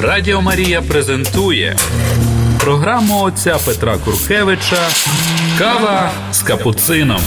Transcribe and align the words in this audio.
Радіо 0.00 0.42
Марія 0.42 0.82
презентує 0.82 1.76
програму 2.60 3.22
отця 3.22 3.58
Петра 3.64 3.98
Куркевича 3.98 4.88
Кава 5.58 6.10
з 6.32 6.42
капуцином. 6.42 7.20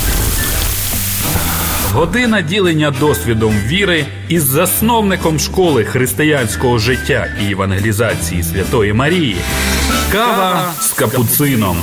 Година 1.93 2.41
ділення 2.41 2.91
досвідом 2.91 3.53
віри 3.65 4.05
із 4.27 4.43
засновником 4.43 5.39
школи 5.39 5.83
християнського 5.85 6.77
життя 6.79 7.27
і 7.47 7.51
евангелізації 7.51 8.43
Святої 8.43 8.93
Марії. 8.93 9.37
Кава 10.11 10.73
з 10.81 10.91
капуцином. 10.91 11.77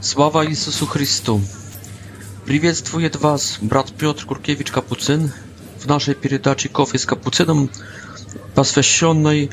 Слава 0.00 0.44
Ісусу 0.44 0.86
Христу! 0.86 1.40
Привітствує 2.46 3.10
вас 3.20 3.58
брат 3.62 3.92
Петр 3.98 4.24
Куркевич 4.26 4.70
Капуцин 4.70 5.30
в 5.84 5.88
нашій 5.90 6.12
передачі 6.12 6.68
«Кофе 6.68 6.98
з 6.98 7.04
капуцином» 7.04 7.68
посвященной 8.54 9.50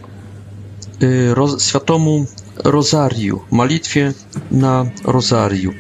Святому 0.99 2.27
Розарию, 2.57 3.43
молитве 3.51 4.15
на 4.49 4.91
Розарию. 5.03 5.75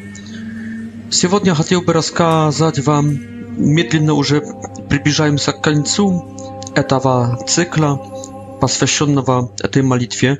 Сегодня 1.09 1.55
хотел 1.55 1.81
бы 1.81 1.93
рассказать 1.93 2.79
вам, 2.85 3.17
медленно 3.57 4.13
уже 4.13 4.41
приближаемся 4.89 5.51
к 5.53 5.61
концу 5.61 6.25
этого 6.75 7.39
цикла, 7.47 7.97
посвященного 8.61 9.51
этой 9.61 9.81
молитве. 9.81 10.39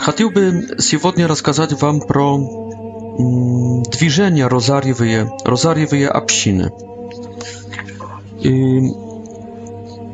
Хотел 0.00 0.30
бы 0.30 0.76
сегодня 0.80 1.26
рассказать 1.28 1.72
вам 1.80 2.00
про 2.00 2.36
движения 3.92 4.46
розарьевые, 4.46 5.30
розарьевые 5.44 6.08
общины. 6.08 6.70
И 8.42 8.80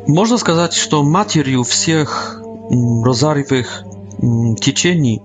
Можно 0.09 0.37
сказать, 0.37 0.73
что 0.73 1.05
матерью 1.05 1.63
всех 1.63 2.43
розарьевых 2.71 3.85
течений 4.61 5.23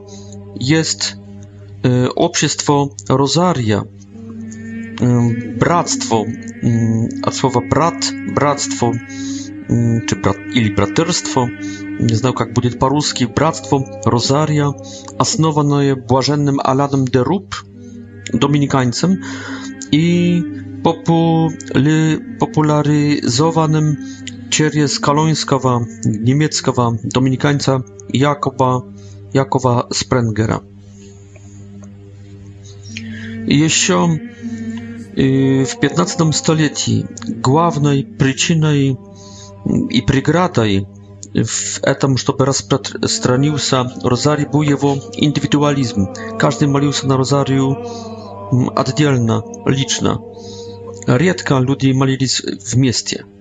есть 0.54 1.16
общество 2.16 2.92
Розария, 3.08 3.88
братство, 5.58 6.26
от 7.24 7.36
слова 7.36 7.62
брат, 7.68 8.06
братство 8.36 8.92
czy 10.08 10.16
brat, 10.16 10.38
или 10.54 10.74
braterstwo, 10.76 11.46
nie 12.00 12.16
знаю, 12.16 12.34
как 12.34 12.54
будет 12.54 12.80
по-русски, 12.80 13.26
братство 13.26 13.84
Розария, 14.06 14.74
основанное 15.18 15.96
блаженным 15.96 16.62
Аладом 16.64 17.06
де 17.06 17.20
Руб, 17.20 17.54
dominikańcem 18.34 19.18
i 19.92 20.42
popularyzowanym 22.40 23.96
Cierjes 24.50 25.00
Kalońskowa, 25.00 25.80
Niemieckowa, 26.06 26.92
Dominikańca 27.04 27.80
i 28.14 28.20
Jakoba, 28.20 28.82
Jakowa 29.34 29.88
Sprengera. 29.94 30.60
Еще 33.50 34.20
в 35.66 35.80
15 35.80 36.34
столетии 36.36 37.06
главной 37.42 38.04
причиной 38.04 38.98
и 39.90 40.02
преградой 40.02 40.86
в 41.34 41.80
этом, 41.84 42.18
чтобы 42.18 42.46
распространился 42.46 43.90
розарий, 44.04 44.46
был 44.46 44.62
его 44.64 44.98
индивидуализм. 45.14 46.08
Каждый 46.40 46.68
молился 46.68 47.08
на 47.08 47.16
розарию 47.18 47.78
отдельно, 48.76 49.44
лично. 49.66 50.20
Редко 51.08 51.60
люди 51.60 51.92
молились 51.94 52.42
вместе– 52.74 53.26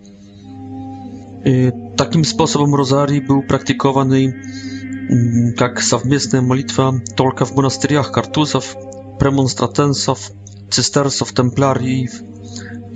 Y, 1.48 1.72
takim 1.96 2.24
sposobem 2.24 2.74
rozarii 2.74 3.20
był 3.20 3.42
praktykowany 3.42 4.16
mm, 4.20 5.52
jak 5.60 5.82
совместna 5.84 6.42
modlitwa 6.42 6.92
tylko 7.16 7.46
w 7.46 7.56
monastyriach 7.56 8.10
kartuzów, 8.10 8.76
premonstratensów, 9.18 10.30
cystersów, 10.70 11.32
templariów 11.32 12.10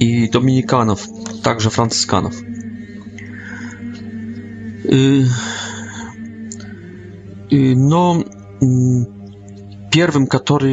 i 0.00 0.30
dominikanów, 0.30 1.06
także 1.42 1.70
franciskanów. 1.70 2.40
Y, 4.84 5.26
y, 7.56 7.74
no, 7.76 8.16
mm, 8.62 9.06
pierwszym, 9.90 10.26
który 10.26 10.70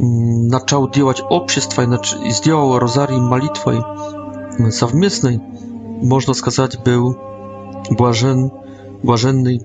mm, 0.00 0.50
zaczął 0.50 0.90
działać 0.90 1.20
obszerstwa 1.28 1.82
i 1.82 1.86
znaczy, 1.86 2.16
zdjął 2.32 2.78
rozarii 2.78 3.20
modlitwą 3.20 3.70
совместną, 4.70 5.30
można 6.02 6.34
skazać, 6.34 6.76
był 6.76 7.14
błażen, 7.90 8.50
błażenny 9.04 9.58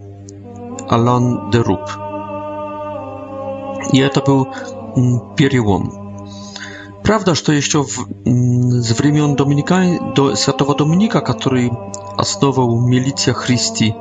Alain 0.89 1.37
de 1.51 1.63
Roux. 1.63 1.91
I 3.93 4.01
to 4.13 4.21
był 4.21 4.45
mm, 4.97 5.19
pierłom. 5.35 5.89
Prawda, 7.03 7.35
że 7.35 7.41
to 7.41 7.83
в, 7.83 8.05
mm, 8.25 8.61
z 8.81 8.91
времен 8.93 9.35
Dominika, 9.35 9.75
до 10.15 10.33
святого 10.35 10.75
Доминика, 10.75 11.21
который 11.21 11.69
основал 12.17 12.75
милиция 12.81 13.33
Христи, 13.33 13.93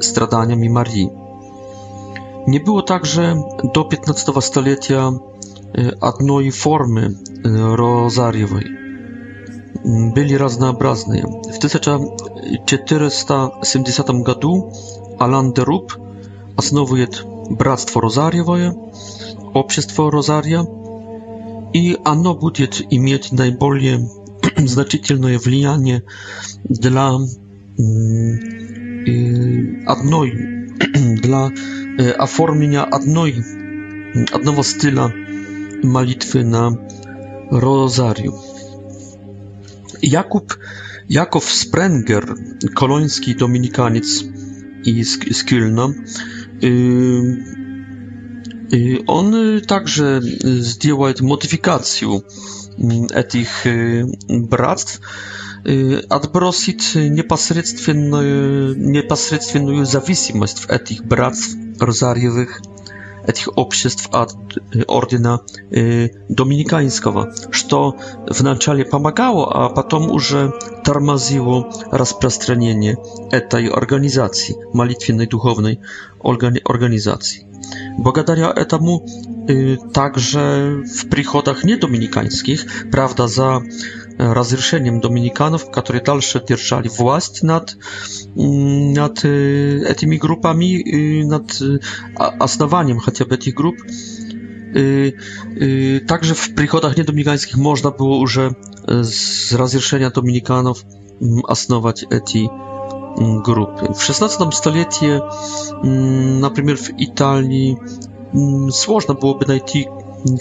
страдaniami 0.00 0.68
Marii. 0.68 1.19
Nie 2.48 2.60
było 2.60 2.82
także 2.82 3.42
do 3.74 3.84
15 3.84 4.32
stulecia 4.40 5.12
jednej 6.20 6.52
formy 6.52 7.06
e, 7.10 7.14
rozariowej. 7.76 8.64
Byli 10.14 10.38
różnorodni. 10.38 11.22
W 11.54 11.58
1470 11.58 14.08
roku 14.28 14.72
Alan 15.18 15.52
de 15.52 15.64
Rup 15.64 15.96
основuje 16.56 17.06
Bractwo 17.50 18.00
Rozariowe, 18.00 18.74
Obszerstwo 19.54 20.10
Rozaria 20.10 20.64
i 21.74 21.96
ono 22.04 22.34
będzie 22.34 22.68
mieć 22.92 23.32
najbardziej 23.32 23.98
znaczące 24.72 25.38
wpływanie 25.38 26.00
dla 26.70 27.12
jednej 29.06 30.49
dla 31.22 31.46
e, 31.98 32.10
aformienia 32.20 32.88
jednej, 32.92 33.42
jednego 34.32 34.62
styla 34.62 35.12
молитвы 35.82 36.44
na 36.44 36.72
Rozarium. 37.50 38.34
Jakub, 40.02 40.58
Jakow 41.10 41.44
Sprenger, 41.44 42.34
koloński 42.74 43.34
dominikaniec 43.36 44.24
i 44.84 45.04
z, 45.04 45.36
z 45.36 45.44
Kielna, 45.44 45.88
y, 46.62 46.66
y, 48.72 48.98
on 49.06 49.34
także 49.66 50.20
zdjęła 50.60 51.12
modyfikację 51.22 52.08
mm, 52.10 53.06
tych 53.28 53.66
y, 53.66 54.04
bractw, 54.28 55.00
отбросить 56.08 56.94
непосредственную, 56.94 58.76
непосредственную 58.78 59.84
зависимость 59.84 60.64
этих 60.68 61.04
братств 61.04 61.54
розарьевых, 61.78 62.62
этих 63.26 63.48
обществ 63.56 64.08
от 64.12 64.32
ордена 64.88 65.40
доминиканского, 65.70 67.32
что 67.50 67.96
вначале 68.28 68.84
помогало, 68.84 69.52
а 69.52 69.68
потом 69.68 70.10
уже 70.10 70.52
тормозило 70.84 71.70
распространение 71.92 72.96
этой 73.30 73.66
организации, 73.68 74.56
молитвенной 74.72 75.26
духовной 75.26 75.80
организации. 76.22 77.46
Благодаря 77.98 78.50
этому 78.56 79.06
также 79.92 80.84
в 80.94 81.08
приходах 81.08 81.62
недоминиканских, 81.62 82.66
правда, 82.90 83.28
за 83.28 83.62
разрешением 84.20 85.00
доминиканов, 85.00 85.70
которые 85.70 86.02
дальше 86.02 86.42
держали 86.46 86.88
власть 86.88 87.42
над, 87.42 87.76
над 88.34 89.24
этими 89.24 90.16
группами, 90.16 91.22
над 91.24 91.56
основанием 92.18 92.98
хотя 92.98 93.24
бы 93.24 93.34
этих 93.36 93.54
групп. 93.54 93.76
Także 96.08 96.34
w 96.34 96.54
przychodach 96.54 96.96
niedominikańskich 96.96 97.56
można 97.56 97.90
było 97.90 98.16
już 98.20 98.38
z 99.02 99.52
rozrzeszenia 99.54 100.10
dominikanów 100.10 100.84
основать 101.48 102.04
эти 102.10 102.48
группы. 103.44 103.86
W 103.94 104.10
XVI 104.10 104.50
столетии, 104.52 105.20
например, 106.40 106.76
w 106.78 106.90
Italii 106.98 107.76
сложно 108.70 109.12
было 109.14 109.34
бы 109.34 109.44
найти 109.46 109.86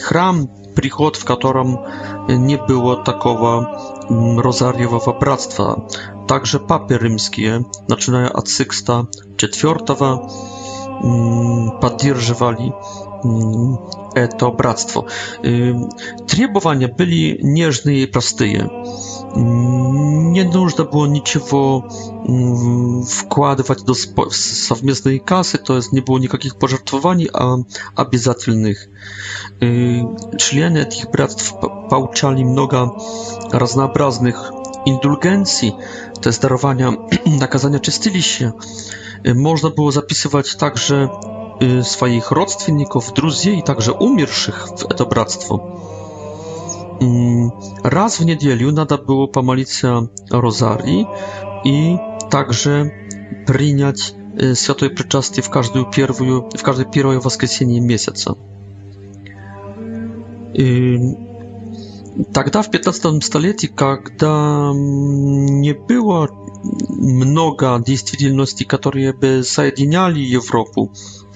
храм, 0.01 0.49
приход, 0.75 1.15
в 1.15 1.25
котором 1.25 1.85
не 2.27 2.57
было 2.57 3.03
такого 3.03 3.97
розарьевого 4.09 5.13
братства. 5.17 5.87
Также 6.27 6.59
папы 6.59 6.97
римские, 6.99 7.65
начиная 7.87 8.27
от 8.29 8.47
Сикста 8.47 9.07
IV, 9.37 10.27
поддерживали 11.01 12.73
это 14.13 14.49
братство. 14.49 15.05
Требования 15.41 16.87
были 16.87 17.39
нежные 17.41 18.03
и 18.03 18.07
простые. 18.07 18.69
Не 19.35 20.43
нужно 20.43 20.85
было 20.85 21.05
ничего 21.05 21.87
вкладывать 23.05 23.83
до 23.85 23.93
совместной 23.93 25.19
кассы, 25.19 25.57
то 25.57 25.75
есть 25.75 25.91
не 25.91 26.01
было 26.01 26.17
никаких 26.17 26.57
пожертвований 26.57 27.29
а 27.31 27.57
обязательных. 27.95 28.87
Члены 29.59 30.79
этих 30.79 31.09
братств 31.11 31.55
получали 31.89 32.43
много 32.43 32.93
разнообразных 33.51 34.51
индульгенcji, 34.85 35.71
to 36.21 36.29
jest 36.29 36.41
darowania 36.41 36.91
nakazania 37.39 37.79
czystyliście, 37.79 38.51
Y, 39.27 39.35
można 39.35 39.69
było 39.69 39.91
zapisywać 39.91 40.55
także 40.55 41.07
y, 41.79 41.83
swoich 41.83 42.31
rodzinników, 42.31 43.13
druzji 43.13 43.57
i 43.57 43.63
także 43.63 43.93
umierszych 43.93 44.67
w 44.77 44.93
to 44.95 45.05
bractwo. 45.05 45.59
Mm, 47.01 47.49
raz 47.83 48.17
w 48.17 48.25
niedzielę 48.25 48.71
nada 48.71 48.97
było 48.97 49.27
pomalić 49.27 49.71
się 49.71 50.07
i 51.63 51.97
także 52.29 52.89
przyjąć 53.45 54.13
Świętej 54.63 54.89
Przyczasty 54.93 55.41
w 55.41 55.49
każdą 55.49 55.85
pierwszą, 55.85 56.49
w 56.57 56.63
każdej 56.63 56.85
pierwszej 56.85 57.81
miesiąca. 57.81 58.33
I... 60.53 60.63
Y, 61.25 61.28
Тогда, 62.33 62.61
в 62.61 62.69
15 62.69 63.23
столетии, 63.23 63.67
когда 63.67 64.71
не 64.73 65.71
было 65.73 66.29
много 66.89 67.81
действительностей, 67.85 68.65
которые 68.65 69.13
бы 69.13 69.41
соединяли 69.43 70.19
Европу, 70.19 70.91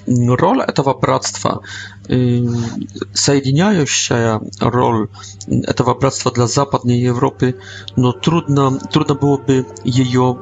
роль 0.06 0.60
этого 0.60 0.92
братства, 0.94 1.62
соединяющая 2.06 4.40
роль 4.60 5.08
этого 5.48 5.94
братства 5.94 6.30
для 6.32 6.46
Западной 6.46 6.98
Европы, 6.98 7.54
но 7.96 8.12
трудно, 8.12 8.78
трудно 8.78 9.14
было 9.14 9.38
бы 9.38 9.66
ее 9.84 10.38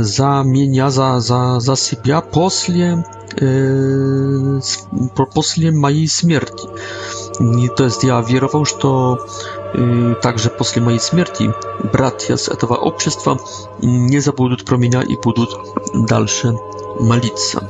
за 0.00 0.42
меня, 0.44 0.90
за, 0.90 1.20
за, 1.20 1.60
за 1.60 1.76
себя 1.76 2.20
после, 2.20 3.04
э, 3.40 4.60
после 5.34 5.70
моей 5.70 6.08
смерти. 6.08 6.68
И, 7.40 7.68
то 7.76 7.84
есть 7.84 8.02
я 8.04 8.20
веровал, 8.20 8.66
что 8.66 9.26
э, 9.72 10.14
также 10.22 10.50
после 10.50 10.82
моей 10.82 11.00
смерти 11.00 11.54
братья 11.92 12.36
с 12.36 12.48
этого 12.48 12.74
общества 12.74 13.38
не 13.80 14.20
забудут 14.20 14.64
про 14.64 14.76
меня 14.76 15.00
и 15.02 15.16
будут 15.24 15.48
дальше 15.94 16.52
молиться. 17.00 17.62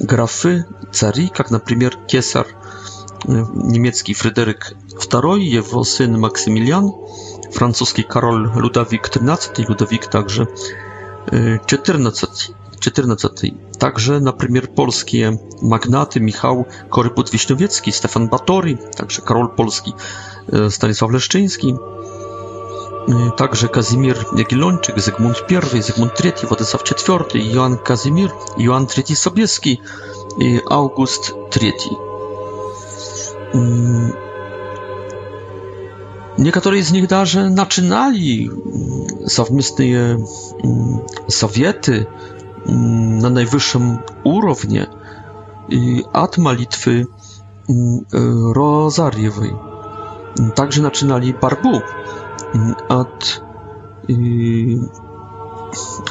графы, 0.00 0.64
цари, 0.92 1.28
как, 1.34 1.50
например, 1.50 1.96
кесар 2.06 2.46
немецкий 3.26 4.14
Фредерик 4.14 4.74
II, 4.94 5.40
его 5.40 5.82
сын 5.84 6.20
Максимилиан, 6.20 6.92
французский 7.52 8.02
король 8.02 8.48
Людовик 8.56 9.08
XIII, 9.08 9.64
Людовик 9.66 10.06
также 10.08 10.48
XIV, 11.26 12.54
XIV. 12.78 13.78
Также, 13.78 14.20
например, 14.20 14.68
польские 14.68 15.40
магнаты 15.60 16.20
Михał 16.20 16.66
Korybut-Wiśniowiecki, 16.90 17.90
Stefan 17.90 18.28
Batory, 18.28 18.76
также 18.94 19.22
король 19.22 19.48
польский 19.48 19.94
Stanisław 20.48 21.10
Leszczyński, 21.10 21.76
Y, 23.08 23.30
także 23.36 23.68
Kazimir 23.68 24.16
Jagiellończyk, 24.36 25.00
Zygmunt 25.00 25.42
I, 25.76 25.82
Zygmunt 25.82 26.12
III, 26.24 26.46
Władysław 26.46 26.82
IV, 27.34 27.44
Joan 27.54 27.76
Kazimir, 27.78 28.30
Joan 28.58 28.86
III 28.96 29.16
Sobieski 29.16 29.80
i 30.38 30.60
August 30.70 31.34
III. 31.62 31.72
Mm. 33.54 34.12
Niektórzy 36.38 36.82
z 36.82 36.92
nich 36.92 37.10
nawet 37.10 37.56
zaczynali 37.56 38.50
совместne 39.28 39.84
sowiety 41.28 42.06
mm, 42.68 43.18
na 43.18 43.30
najwyższym 43.30 43.98
poziomie 44.24 44.86
atma 46.12 46.52
litwy 46.52 47.06
mm, 47.70 47.98
y, 47.98 48.54
rozariowej. 48.54 49.54
Także 50.54 50.82
zaczynali 50.82 51.34
barbu 51.34 51.80
от 52.88 53.42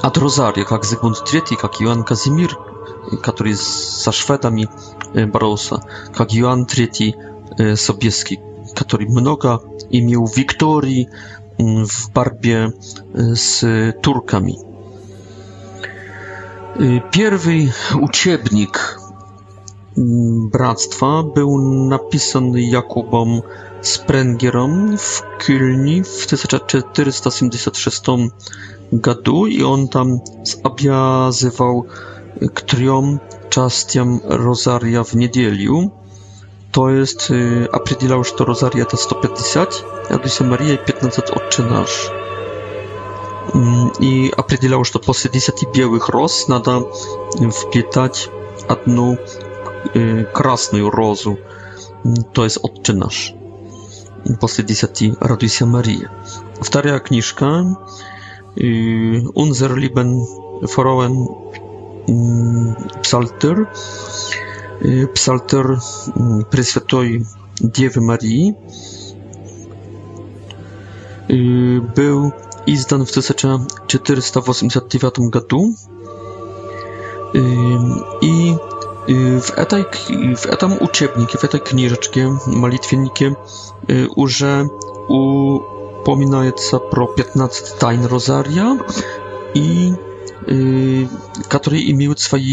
от 0.04 0.18
Розария, 0.18 0.66
как 0.66 0.86
Зигмунд 0.86 1.18
III, 1.18 1.56
как 1.56 1.82
Иоанн 1.82 2.04
Казимир, 2.04 2.58
который 3.24 3.56
со 3.56 4.12
шведами 4.12 4.68
боролся, 5.28 5.82
как 6.14 6.34
Иоанн 6.34 6.66
III 6.66 7.76
Собieski, 7.76 8.38
который 8.76 9.08
много 9.08 9.62
имел 9.90 10.26
викторий 10.28 11.08
w 11.58 11.88
barwie 12.14 12.72
z 13.14 13.94
Turkami. 14.02 14.58
Pierwszy 17.14 17.72
uciebnik 18.02 18.98
bractwa 20.52 21.24
był 21.24 21.62
napisany 21.88 22.62
Jakubom 22.62 23.42
Sprengerom 23.82 24.98
w 24.98 25.24
Kylni 25.40 26.04
w 26.04 26.28
1476 26.28 28.02
году, 28.94 29.48
i 29.48 29.64
on 29.64 29.88
tam 29.88 30.20
zabiazywał 30.64 31.84
k 32.54 32.62
trzem 32.66 33.20
Rosaria 33.20 34.46
rozaria 34.46 35.04
w 35.04 35.16
niedzieliu. 35.16 35.90
To 36.72 36.90
jest, 36.90 37.30
определял, 37.72 38.24
że 38.24 38.46
rozaria 38.46 38.86
to 38.86 38.98
150, 38.98 39.86
Jadwiga 40.10 40.46
Maria 40.50 40.78
15 40.78 41.22
Отче 41.34 41.64
I 44.00 44.08
И 44.08 44.30
że 44.62 44.68
mm, 44.68 44.84
to 44.94 45.00
после 45.00 45.32
10 45.32 45.58
białych 45.76 46.10
roz, 46.10 46.48
надо 46.50 46.84
вплетать 47.52 48.30
jedną 48.70 49.16
красную 50.34 50.90
розу, 50.90 51.40
то 52.34 52.44
есть 52.44 52.58
«Отче 52.62 52.92
наш». 52.94 53.34
После 54.42 54.64
десяти 54.64 55.14
«Радуйся, 55.20 55.66
Мария». 55.68 56.10
Вторая 56.60 57.00
книжка 57.00 57.78
«Унзерлибен 58.56 60.26
фароен 60.68 61.28
псалтер», 63.02 63.68
псалтер 65.14 65.80
Пресвятой 66.52 67.26
Девы 67.60 68.02
Марии, 68.02 68.54
był 71.96 72.32
izdan 72.68 73.06
w 73.06 73.10
1489 73.12 74.84
roku 75.34 75.74
i 78.22 78.54
Y, 79.10 79.16
w 79.42 79.66
tej 79.68 79.86
w 80.36 81.38
w 81.44 81.48
tej 81.48 81.62
książeczce 81.62 82.38
modlitwienniku 82.48 83.26
y, 83.26 83.36
już 84.18 84.44
upominaje 85.08 86.52
się 86.72 86.80
pro 86.80 87.08
15 87.08 87.64
tajn 87.80 88.06
rozaria 88.06 88.78
i 89.54 89.94
y, 90.50 91.08
które 91.50 91.78
imiły 91.80 92.16
swoje 92.18 92.44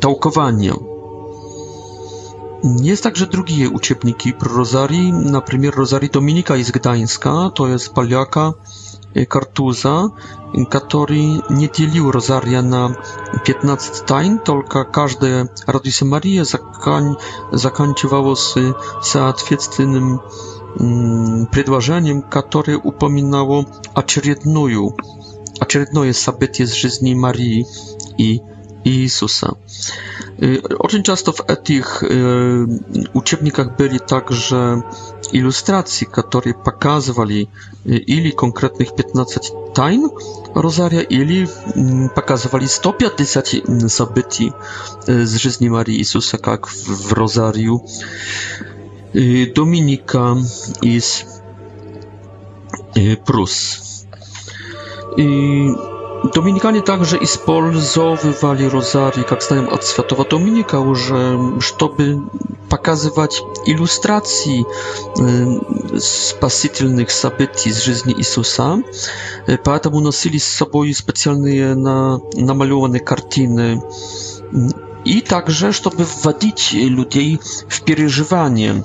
tałkowanie. 0.00 0.72
jest 2.82 3.02
także 3.02 3.26
drugie 3.26 3.70
uczebniki 3.70 4.32
pro 4.32 4.54
rozarii, 4.56 5.12
na 5.12 5.40
przykład 5.40 5.74
rozarii 5.76 6.10
Dominika 6.10 6.54
z 6.56 6.72
to 7.54 7.68
jest 7.68 7.90
paliaka 7.94 8.52
Картуза, 9.26 10.10
который 10.70 11.40
не 11.48 11.68
делил 11.68 12.10
розария 12.10 12.62
на 12.62 12.96
15 13.44 14.06
тайн, 14.06 14.38
только 14.38 14.84
каждая 14.84 15.50
«Радуйся, 15.66 16.04
Мария» 16.04 16.44
закан... 16.44 17.18
заканчивалась 17.52 18.54
соответственным 19.02 20.20
предложением, 21.50 22.22
которое 22.22 22.76
упоминало 22.76 23.66
очередную, 23.94 24.96
очередное 25.58 26.12
событие 26.12 26.66
из 26.66 26.74
жизни 26.74 27.14
Марии 27.14 27.66
и 28.18 28.40
Марии. 28.40 28.54
Jezusa. 28.94 29.52
Y, 30.42 30.62
Oczywiście 30.78 31.02
często 31.06 31.32
w 31.32 31.44
tych 31.64 32.02
y, 32.02 32.10
uczebnikach 33.12 33.76
były 33.76 34.00
także 34.00 34.80
ilustracje, 35.32 36.06
które 36.06 36.54
pokazywali 36.64 37.48
y, 37.86 37.96
ili 37.98 38.32
konkretnych 38.32 38.94
15 38.94 39.40
tajn 39.74 40.02
rozaria, 40.54 41.02
ili 41.02 41.46
mm, 41.76 42.08
pokazywali 42.08 42.68
150 42.68 43.50
zabytych 43.92 44.52
z 45.24 45.36
życia 45.36 45.70
Marii 45.70 45.98
Jezusa, 45.98 46.38
jak 46.46 46.66
w 47.06 47.12
Rosariu. 47.12 47.80
Dominika 49.56 50.34
z 51.00 51.24
Prus. 53.26 53.80
I 55.16 55.70
Dominikanie 56.34 56.80
также 56.82 57.16
использовали 57.22 58.64
розарий 58.64 59.22
как 59.24 59.42
знаем 59.42 59.68
от 59.72 59.84
святого 59.84 60.24
Доминика 60.24 60.80
уже, 60.80 61.60
чтобы 61.60 62.22
показывать 62.68 63.42
иллюстрации 63.66 64.64
спасительных 65.98 67.10
событий 67.10 67.70
из 67.70 67.82
жизни 67.82 68.14
Иисуса. 68.16 68.82
Поэтому 69.64 70.00
носили 70.00 70.38
с 70.38 70.44
собой 70.44 70.92
специальные 70.94 71.74
на, 71.74 72.20
намалеванные 72.34 73.00
картины 73.00 73.80
и 75.04 75.20
также, 75.20 75.72
чтобы 75.72 76.04
вводить 76.22 76.72
людей 76.72 77.40
в 77.68 77.82
переживание, 77.82 78.84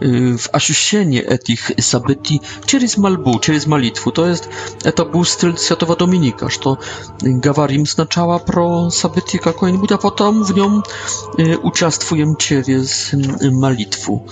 в 0.00 0.48
ощущение 0.52 1.22
этих 1.22 1.72
событий 1.78 2.42
через 2.66 2.96
мольбу, 2.96 3.38
через 3.40 3.66
молитву. 3.66 4.12
То 4.12 4.26
есть 4.26 4.44
это 4.82 5.04
был 5.04 5.24
стиль 5.24 5.56
Святого 5.56 5.96
Доминика, 5.96 6.48
что 6.50 6.78
говорим 7.22 7.86
сначала 7.86 8.38
про 8.38 8.90
событие 8.90 9.40
какое-нибудь, 9.40 9.92
а 9.92 9.98
потом 9.98 10.42
в 10.44 10.52
нем 10.52 10.82
участвуем 11.62 12.36
через 12.36 13.10
молитву. 13.42 14.26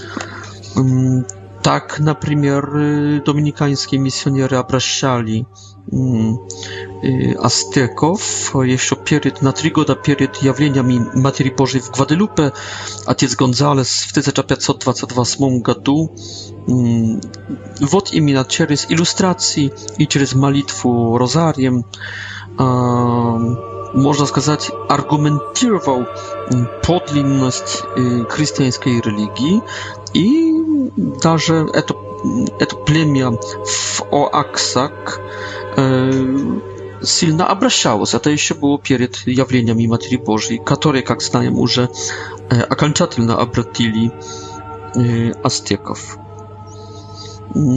Так, 1.63 2.01
например, 2.01 3.23
доминиканские 3.25 4.01
миссионеры 4.01 4.57
обращали 4.57 5.47
Mm. 5.93 6.37
Y, 7.05 7.37
Aztekov, 7.43 8.19
jeszcze 8.63 8.97
przed, 8.97 9.43
na 9.43 9.53
trzy 9.53 9.71
lata 9.77 9.95
przed 9.95 10.43
jawleniami 10.43 11.01
Matki 11.15 11.51
Bożej 11.51 11.81
w 11.81 11.91
Guadalupe, 11.91 12.51
ojciec 13.07 13.35
Gonzales 13.35 14.05
w 14.05 14.13
1528 14.13 15.63
roku, 15.67 16.09
mm. 16.69 17.21
wod 17.81 18.15
imię 18.15 18.45
przez 18.49 18.91
ilustracji 18.91 19.71
i 19.99 20.07
przez 20.07 20.35
malitwu 20.35 21.19
rozariem, 21.19 21.83
można 23.95 24.27
powiedzieć, 24.27 24.71
argumentował 24.89 25.97
mm, 26.53 26.67
podlinność 26.87 27.63
y, 28.23 28.25
chrześcijańskiej 28.31 29.01
religii 29.01 29.61
i 30.15 30.53
nawet 31.25 31.87
to 31.87 32.12
это 32.59 32.77
племя 32.77 33.31
в 33.31 34.03
Оаксак 34.11 35.21
сильно 37.03 37.47
обращалось. 37.47 38.15
Это 38.15 38.31
еще 38.31 38.55
было 38.55 38.79
перед 38.79 39.17
явлением 39.27 39.79
и 39.79 39.87
Матери 39.87 40.17
Божьей, 40.17 40.59
которые, 40.59 41.03
как 41.03 41.21
знаем, 41.23 41.59
уже 41.59 41.91
окончательно 42.69 43.39
обратили 43.39 44.13
ацтеков. 45.43 46.19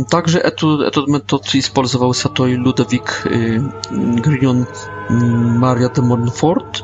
Также 0.09 0.39
эту, 0.39 0.81
этот 0.81 1.07
метод 1.07 1.43
использовал 1.53 2.13
святой 2.13 2.53
Людовик 2.53 3.23
Гриньон 3.25 4.67
Мария 5.09 5.89
де 5.89 6.01
Монфорт. 6.01 6.83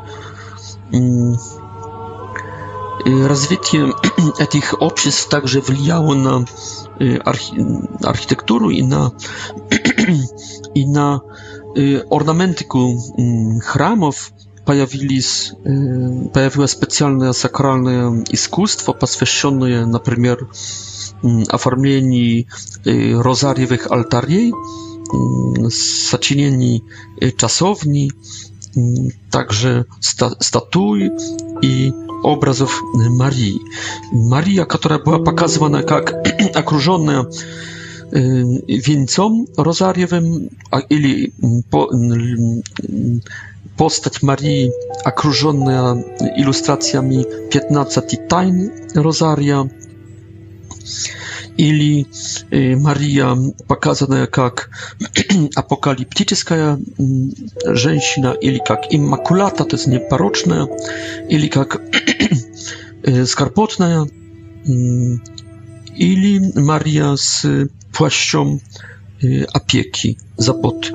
Развитие 3.00 3.92
этих 4.38 4.74
обществ 4.80 5.28
также 5.28 5.60
влияло 5.60 6.14
на 6.14 6.44
архитектуру 8.04 8.70
и 8.70 8.82
на, 8.82 9.12
и 10.74 10.86
на 10.86 11.20
орнаментику 11.74 13.02
храмов. 13.64 14.32
Появились, 14.66 15.52
появилось 15.64 16.70
специальное 16.70 17.32
сакральное 17.32 18.24
искусство, 18.28 18.92
посвященное, 18.92 19.84
например, 19.86 20.48
оформлению 21.48 22.46
розарьевых 22.84 23.90
алтарей, 23.90 24.52
сочинений 25.70 26.84
часовни, 27.38 28.10
także 29.30 29.84
sta 30.00 30.30
statuj, 30.40 31.10
i 31.62 31.92
obrazów 32.22 32.80
Marii. 33.18 33.60
Maria, 34.12 34.66
która 34.66 34.98
była 34.98 35.18
pokazywana 35.18 35.78
jak 35.78 36.14
okrużona 36.54 37.24
yy, 38.68 38.80
wieńcom 38.80 39.44
rozariowym, 39.58 40.48
a, 40.70 40.80
mm, 40.90 41.62
po, 41.70 41.88
mm, 41.92 42.22
mm, 42.88 43.20
postać 43.76 44.22
Marii 44.22 44.70
okrużona 45.04 45.94
ilustracjami 46.36 47.24
15 47.50 48.00
tajn 48.28 48.70
rozaria 48.94 49.64
или 51.58 52.06
Мария 52.76 53.36
показана 53.68 54.26
как 54.26 54.70
апокалиптическая 55.56 56.78
женщина, 57.66 58.34
или 58.40 58.58
как 58.64 58.86
иммакулата, 58.90 59.64
то 59.64 59.76
есть 59.76 59.86
непорочная, 59.86 60.66
или 61.28 61.48
как 61.48 61.80
скорпотная, 63.26 64.06
или 64.64 66.58
Мария 66.58 67.16
с 67.16 67.46
płaszczą 67.92 68.58
opieki, 69.54 70.18
zapoty. 70.38 70.92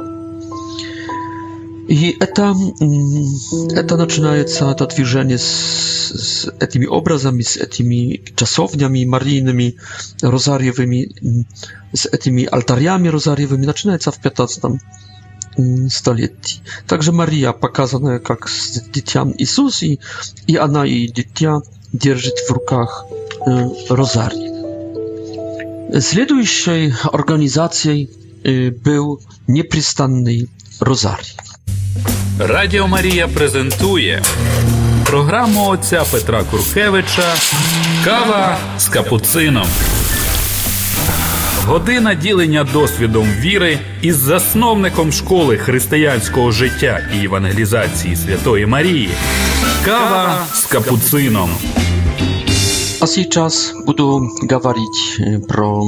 И 1.87 2.17
это, 2.19 2.53
это 3.71 3.95
начинается, 3.95 4.69
это 4.69 4.87
движение 4.87 5.37
с, 5.37 6.11
с 6.11 6.53
этими 6.59 6.85
образами, 6.85 7.41
с 7.43 7.55
этими 7.55 8.21
часовнями 8.35 9.05
марийными, 9.05 9.75
розарьевыми, 10.21 11.45
с 11.93 12.05
этими 12.07 12.43
алтарями 12.45 13.07
розарьевыми, 13.07 13.65
начинается 13.65 14.11
в 14.11 14.19
15 14.19 14.63
столетии. 15.89 16.59
Также 16.87 17.11
Мария 17.13 17.53
показана 17.53 18.19
как 18.19 18.49
с 18.49 18.81
дитям 18.93 19.33
Иисус, 19.37 19.81
и, 19.81 19.99
и 20.45 20.57
она 20.57 20.85
и 20.85 21.07
дитя 21.07 21.61
держит 21.93 22.37
в 22.49 22.51
руках 22.51 23.05
э, 23.45 23.69
розарий. 23.89 24.51
Следующей 26.01 26.93
организацией 27.05 28.09
э, 28.43 28.71
был 28.71 29.21
непрестанный 29.47 30.49
розарий. 30.81 31.37
Радіо 32.39 32.87
Марія 32.87 33.27
презентує 33.27 34.23
програму 35.05 35.67
отця 35.69 36.03
Петра 36.11 36.43
Куркевича 36.51 37.33
Кава 38.05 38.57
з 38.79 38.87
капуцином. 38.87 39.67
Година 41.65 42.13
ділення 42.13 42.63
досвідом 42.73 43.27
віри 43.39 43.79
із 44.01 44.15
засновником 44.15 45.11
школи 45.11 45.57
християнського 45.57 46.51
життя 46.51 46.99
і 47.21 47.25
евангелізації 47.25 48.15
Святої 48.15 48.65
Марії. 48.65 49.09
Кава 49.85 50.45
з 50.53 50.65
капуцином. 50.65 51.49
А 53.01 53.07
сейчас 53.07 53.73
буду 53.85 54.29
говорити 54.51 54.99
э, 55.19 55.39
про 55.47 55.83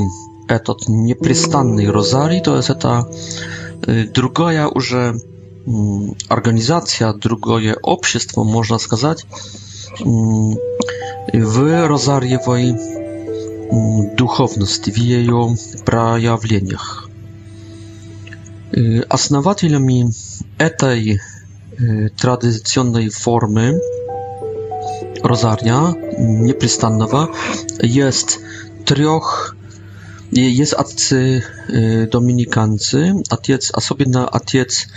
этот 0.48 0.88
непрестанный 0.90 1.90
розарий, 1.92 2.42
то 2.42 2.58
есть 2.58 2.70
это 2.70 3.06
э, 3.88 4.06
другая 4.14 4.68
уже 4.68 5.14
organizacja 6.30 7.14
другое 7.14 7.76
общество, 7.82 8.44
można 8.44 8.80
сказать, 8.80 9.26
в 10.00 10.56
Розарьевой 11.88 12.76
духовности, 14.16 14.92
в 14.92 14.98
ее 14.98 15.58
проявлениях. 15.86 17.10
Основателями 19.10 20.12
этой 20.58 21.20
традиционной 22.18 23.10
формы 23.10 23.80
Розарня 25.24 25.94
непрестанного 26.18 27.30
есть 27.82 28.40
трех 28.86 29.56
jest 30.32 30.74
atcy 30.76 31.42
dominikancy, 32.12 33.20
atiec, 33.32 33.72
особенно 33.74 34.28
отец 34.30 34.88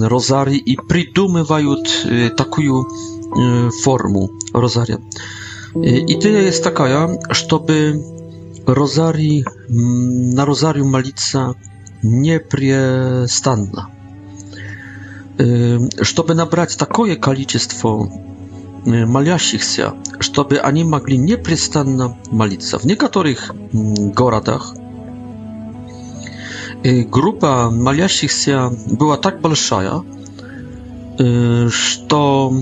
rozary 0.00 0.56
i 0.56 0.76
przydumywają 0.88 1.74
taką 2.36 2.82
formu 3.82 4.28
rozaria. 4.54 4.96
I 6.08 6.18
tyle 6.18 6.42
jest 6.42 6.64
taka, 6.64 6.84
że 6.88 7.18
żeby 7.50 7.98
rozari 8.66 9.44
na 10.38 10.44
rozarium 10.44 10.90
malica 10.90 11.54
непрестанно. 12.02 13.88
Чтобы 16.02 16.34
набрать 16.34 16.76
такое 16.76 17.16
количество 17.16 18.10
молящихся, 18.84 19.94
чтобы 20.20 20.58
они 20.58 20.84
могли 20.84 21.16
непрестанно 21.18 22.16
молиться. 22.30 22.78
В 22.78 22.84
некоторых 22.84 23.52
городах 23.72 24.74
группа 26.82 27.70
молящихся 27.70 28.70
была 28.90 29.16
так 29.16 29.40
большая, 29.40 30.02
что 31.70 32.52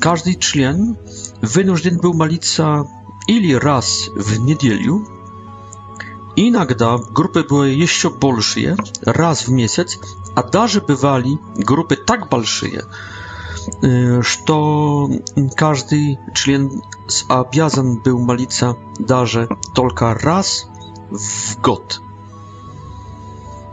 каждый 0.00 0.34
член 0.36 0.96
вынужден 1.42 1.98
был 1.98 2.12
молиться 2.14 2.86
или 3.28 3.52
раз 3.54 4.08
в 4.16 4.40
неделю, 4.40 5.06
Иногда 6.36 6.98
группы 6.98 7.44
были 7.44 7.70
еще 7.72 8.10
большие, 8.10 8.76
раз 9.02 9.46
в 9.46 9.52
месяц, 9.52 9.98
а 10.34 10.42
даже 10.42 10.80
бывали 10.80 11.38
группы 11.56 11.94
так 11.94 12.28
большие, 12.28 12.84
что 14.22 15.08
каждый 15.56 16.18
член 16.34 16.82
обязан 17.28 17.98
был 17.98 18.18
молиться 18.18 18.76
даже 18.98 19.48
только 19.74 20.12
раз 20.14 20.66
в 21.10 21.60
год. 21.60 22.00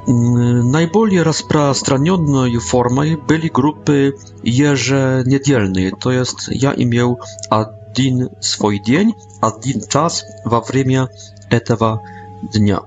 Наиболее 0.06 1.24
распространенной 1.24 2.58
формой 2.58 3.16
были 3.16 3.48
группы 3.50 4.18
еженедельные, 4.44 5.92
то 5.92 6.12
есть 6.12 6.46
я 6.50 6.74
имел 6.76 7.20
один 7.50 8.30
свой 8.40 8.80
день, 8.80 9.14
один 9.42 9.82
час 9.88 10.24
во 10.46 10.62
время 10.62 11.10
этого 11.50 12.02
дня 12.02 12.21
dnia. 12.44 12.80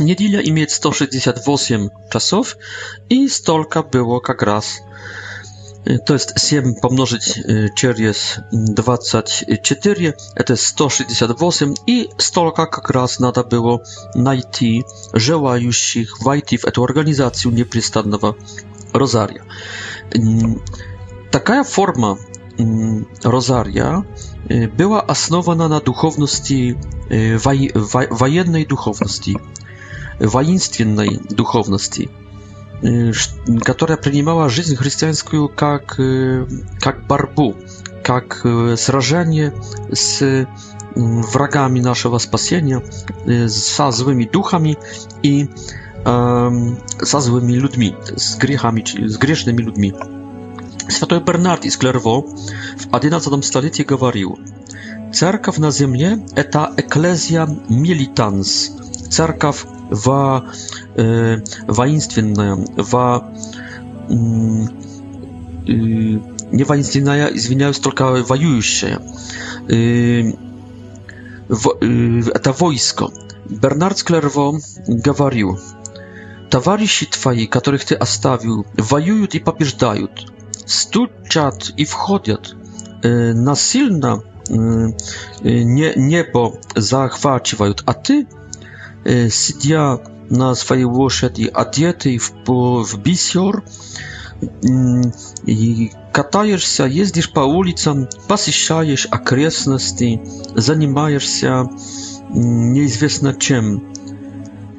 Niedziela 0.00 0.42
ma 0.54 0.66
168 0.68 1.90
czasów 2.10 2.56
i 3.10 3.30
stolka 3.30 3.82
było 3.82 4.22
jak 4.28 4.42
raz. 4.42 4.74
To 6.04 6.12
jest 6.12 6.40
7 6.50 6.74
pomnożyć 6.74 7.40
przez 7.74 8.36
y, 8.36 8.40
24, 8.52 10.12
to 10.46 10.52
jest 10.52 10.66
168 10.66 11.74
i 11.86 12.08
stolka 12.18 12.62
jak 12.62 12.90
raz 12.90 13.20
nada 13.20 13.42
było 13.42 13.80
najti 14.14 14.84
żelających 15.14 16.10
wejść 16.24 16.56
w 16.58 16.72
tę 16.72 16.80
organizację 16.82 17.50
nieprzystannego 17.52 18.34
rozaria. 18.92 19.44
Taka 21.30 21.64
forma 21.64 22.16
Mm, 22.64 23.04
rozaria 23.24 24.02
y, 24.50 24.68
była 24.76 25.06
основана 25.06 25.68
na 25.68 25.80
duchowności 25.80 26.74
y, 27.12 27.38
wojennej 28.10 28.66
duchowności 28.66 29.36
wojennej 30.20 31.18
duchowności 31.30 32.08
y, 32.84 33.12
która 33.72 33.96
przyjmowała 33.96 34.48
życie 34.48 34.76
chrześcijańskie 34.76 35.46
jak 35.62 35.98
jak 36.86 37.00
barbu 37.08 37.54
jak 38.08 38.42
сражение 38.76 39.50
z 39.92 40.22
mm, 40.96 41.22
wrogami 41.22 41.80
naszego 41.80 42.18
spasienia 42.18 42.80
z 43.46 43.80
złymi 43.94 44.26
duchami 44.26 44.76
i 45.22 45.46
z 47.02 47.24
złymi 47.24 47.56
ludźmi 47.56 47.94
z 48.16 48.36
grzechami 48.36 48.84
z 49.06 49.16
grzesznymi 49.16 49.62
ludźmi 49.62 49.92
Святой 50.90 51.20
Бернард 51.20 51.64
из 51.64 51.76
Клерво 51.76 52.22
в 52.22 52.26
XI 52.88 53.42
столетии 53.42 53.82
говорил, 53.82 54.38
«Церковь 55.12 55.56
на 55.58 55.70
земле– 55.70 56.26
это 56.34 56.72
«ecclesia 56.76 57.46
militans», 57.68 58.72
церковь 59.08 59.62
во, 59.90 60.46
э, 60.96 61.36
воинственная, 61.66 62.56
во, 62.76 63.30
э, 64.08 64.12
не 66.52 66.64
воинственная, 66.64 67.28
извиняюсь, 67.28 67.78
только 67.78 68.10
воюющая. 68.24 69.00
Э, 69.68 70.32
в, 71.48 71.70
э, 71.80 72.20
это 72.34 72.52
войско. 72.52 73.08
Бернард 73.48 73.98
Склерво 73.98 74.60
говорил, 74.86 75.58
«Товарищи 76.50 77.06
твои, 77.06 77.46
которых 77.46 77.84
ты 77.84 77.94
оставил, 77.94 78.66
воюют 78.76 79.34
и 79.34 79.40
побеждают, 79.40 80.30
стучат 80.70 81.72
и 81.76 81.84
входят. 81.84 82.54
Насильно 83.02 84.22
не, 84.48 85.94
небо 85.98 86.54
захвачивают, 86.74 87.82
а 87.86 87.92
ты, 87.94 88.28
сидя 89.30 90.00
на 90.28 90.54
своей 90.54 90.84
лошади, 90.84 91.50
одетый 91.52 92.18
в, 92.18 92.32
в 92.46 93.00
бисер, 93.02 93.64
и 95.44 95.90
катаешься, 96.12 96.84
ездишь 96.84 97.32
по 97.32 97.40
улицам, 97.40 98.08
посещаешь 98.28 99.06
окрестности, 99.10 100.22
занимаешься 100.54 101.68
неизвестно 102.30 103.34
чем. 103.34 103.92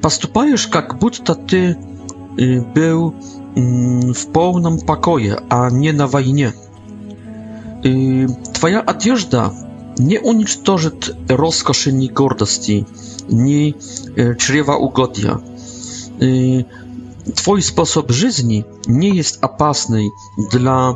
Поступаешь, 0.01 0.67
как 0.67 0.97
будто 0.99 1.35
ты 1.35 1.77
был 2.75 3.13
Mm, 3.55 4.13
w 4.13 4.25
pełnym 4.25 4.77
pokoju, 4.81 5.35
a 5.49 5.69
nie 5.69 5.93
na 5.93 6.07
wojnie. 6.07 6.53
Y, 7.85 8.27
twoja 8.53 8.85
odzieżda 8.85 9.51
nie 9.99 10.21
unicestwi 10.21 11.13
rozkoszy, 11.29 11.93
ni 11.93 12.09
gordości, 12.09 12.85
ni 13.29 13.73
czrewa 14.37 14.73
y, 14.73 14.77
ugodia. 14.77 15.37
Y, 16.21 16.63
twój 17.35 17.61
sposób 17.61 18.11
życia 18.11 18.43
nie 18.87 19.09
jest 19.09 19.43
opasny 19.43 20.09
dla 20.51 20.93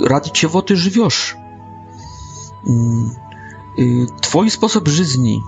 ради 0.10 0.30
Mm, 2.68 3.12
y, 3.80 4.06
twój 4.22 4.50
sposób 4.52 4.88
żyzni 4.88 5.44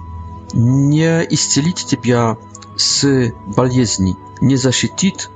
nie 0.63 1.27
istelić 1.29 1.83
ciebie 1.83 2.17
z 2.77 3.05
baliezni, 3.55 4.15
nie 4.41 4.57
zaszytit 4.57 5.29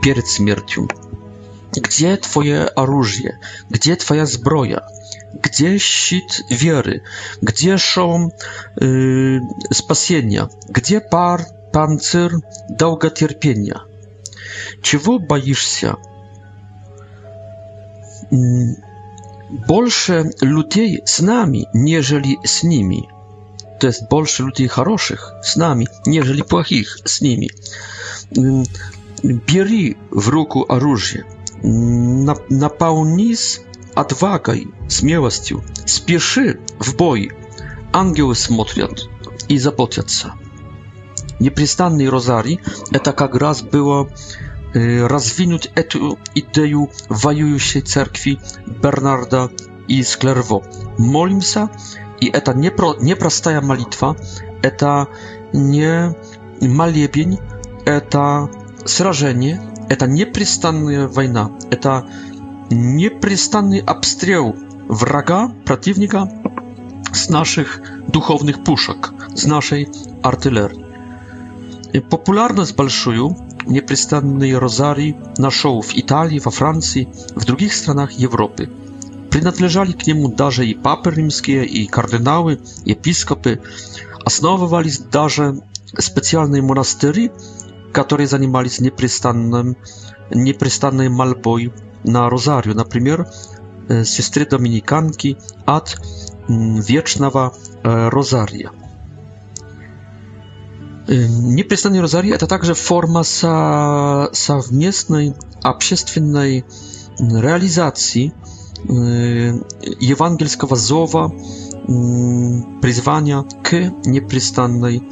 przed 0.00 0.32
śmiercią. 0.32 0.86
Gdzie 1.82 2.18
twoje 2.18 2.74
oruzie? 2.74 3.38
Gdzie 3.70 3.96
twoja 3.96 4.26
zbroja? 4.26 4.80
Gdzie 5.42 5.80
sit 5.80 6.42
wiery? 6.50 7.00
Gdzie 7.42 7.78
są 7.78 8.28
y, 8.82 9.40
spasienia? 9.72 10.48
Gdzie 10.68 11.00
par 11.00 11.44
pancer 11.72 12.30
długa 12.70 13.10
cierpienia? 13.10 13.80
Czego 14.82 15.18
boisz 15.20 15.64
się? 15.68 15.94
Mm, 18.32 18.74
больше 19.68 20.30
людей 20.40 21.02
с 21.04 21.20
нами, 21.20 21.66
нежели 21.72 22.38
с 22.44 22.62
ними. 22.62 23.08
То 23.80 23.88
есть 23.88 24.08
больше 24.08 24.44
людей 24.44 24.68
хороших 24.68 25.34
с 25.42 25.56
нами, 25.56 25.86
нежели 26.06 26.42
плохих 26.42 26.98
с 27.04 27.20
ними. 27.20 27.50
Бери 29.22 29.96
в 30.10 30.28
руку 30.28 30.64
оружие, 30.68 31.24
наполнись 31.62 33.60
отвагой, 33.94 34.68
смелостью, 34.88 35.64
спеши 35.84 36.60
в 36.78 36.94
бой. 36.96 37.32
Ангелы 37.92 38.34
смотрят 38.34 39.08
и 39.48 39.58
заботятся. 39.58 40.34
Непрестанный 41.40 42.08
розарий– 42.08 42.60
это 42.92 43.12
как 43.12 43.34
раз 43.34 43.62
было 43.62 44.08
Y, 44.76 44.98
rozwinąć 45.08 45.68
etu 45.74 46.16
ideju 46.34 46.88
wajującej 47.10 47.82
cerkwi 47.82 48.38
Bernarda 48.82 49.48
i 49.88 50.04
Sklerwo. 50.04 50.60
Molim 50.98 51.40
i 52.20 52.30
eta 52.36 52.52
nieprosta 53.00 53.50
pro, 53.50 53.60
nie 53.60 53.66
malitwa, 53.66 54.14
eta 54.62 55.06
nie 55.54 56.12
maliebień, 56.62 57.38
eta 57.84 58.48
srażenie, 58.84 59.60
eta 59.88 60.06
nieprzystanna 60.06 61.08
wojna, 61.08 61.48
eta 61.70 62.02
nieprzystanny 62.70 63.82
abstrzał 63.86 64.52
wraga, 64.90 65.50
przeciwnika 65.64 66.26
z 67.12 67.30
naszych 67.30 67.80
duchownych 68.08 68.62
puszek, 68.62 69.08
z 69.34 69.46
naszej 69.46 69.86
artylerii. 70.22 70.79
Popularność 72.08 72.72
balszują 72.72 73.34
nieprzystępnej 73.66 74.58
rozarii 74.58 75.16
na 75.38 75.50
show 75.50 75.86
w 75.86 75.96
Italii, 75.96 76.40
we 76.40 76.50
Francji, 76.50 77.08
w 77.36 77.44
drugich 77.44 77.74
stronach 77.74 78.10
Europy. 78.24 78.68
Przynależali 79.30 79.94
k 79.94 80.04
niemu 80.06 80.28
darze 80.28 80.64
i 80.66 80.74
papy 80.74 81.10
rzymskie, 81.14 81.64
i 81.64 81.86
kardynały, 81.88 82.56
i 82.86 82.92
episkopy. 82.92 83.58
Osnowowali 84.24 84.90
darze 85.10 85.52
specjalne 86.00 86.62
monastery, 86.62 87.30
które 87.92 88.26
zajmowali 88.26 88.70
się 88.70 88.82
nieprzystannym, 88.84 89.74
nieprzystannym 90.34 91.18
na 92.04 92.28
rozariu. 92.28 92.74
Na 92.74 92.84
przykład 92.84 93.28
e, 93.90 94.04
siostry 94.04 94.46
dominikanki 94.46 95.36
ad 95.66 95.96
wiecznawa 96.88 97.50
e, 97.84 98.10
rozaria. 98.10 98.70
Непрестанный 101.10 102.00
розарий– 102.00 102.30
это 102.30 102.46
также 102.46 102.74
форма 102.74 103.24
со 103.24 104.28
совместной 104.32 105.34
общественной 105.60 106.64
реализации 107.18 108.32
евангельского 108.84 110.76
зова, 110.76 111.32
призвания 111.88 113.44
к 113.64 113.72
непрестанной 114.06 115.02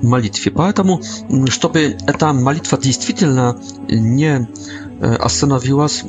молитве. 0.00 0.52
Поэтому, 0.52 1.02
чтобы 1.48 1.96
эта 2.06 2.32
молитва 2.32 2.78
действительно 2.78 3.58
не 3.90 4.48
остановилась, 5.00 6.04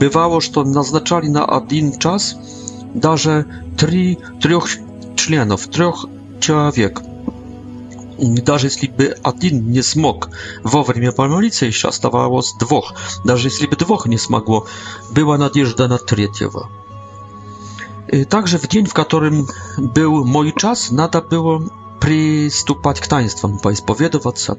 бывало, 0.00 0.40
что 0.40 0.64
назначали 0.64 1.28
на 1.28 1.44
один 1.44 1.92
час 1.98 2.36
даже 2.94 3.44
три, 3.76 4.18
трех 4.40 4.66
членов, 5.18 5.66
трех 5.68 6.06
человек– 6.40 7.02
Даже 8.18 8.68
если 8.68 8.86
бы 8.86 9.14
один 9.22 9.70
не 9.70 9.82
смог 9.82 10.30
вовремя 10.62 11.12
помолиться, 11.12 11.66
еще 11.66 11.88
оставалось 11.88 12.54
двух. 12.60 12.92
Даже 13.24 13.48
если 13.48 13.66
бы 13.66 13.76
двух 13.76 14.06
не 14.06 14.18
смогло, 14.18 14.66
была 15.10 15.36
надежда 15.36 15.88
на 15.88 15.98
третьего. 15.98 16.70
И 18.08 18.24
также 18.24 18.58
в 18.58 18.68
день, 18.68 18.86
в 18.86 18.94
котором 18.94 19.48
был 19.78 20.24
мой 20.24 20.52
час, 20.56 20.90
надо 20.90 21.22
было 21.22 21.64
приступать 22.00 23.00
к 23.00 23.06
таинствам, 23.08 23.58
поисповедоваться, 23.58 24.58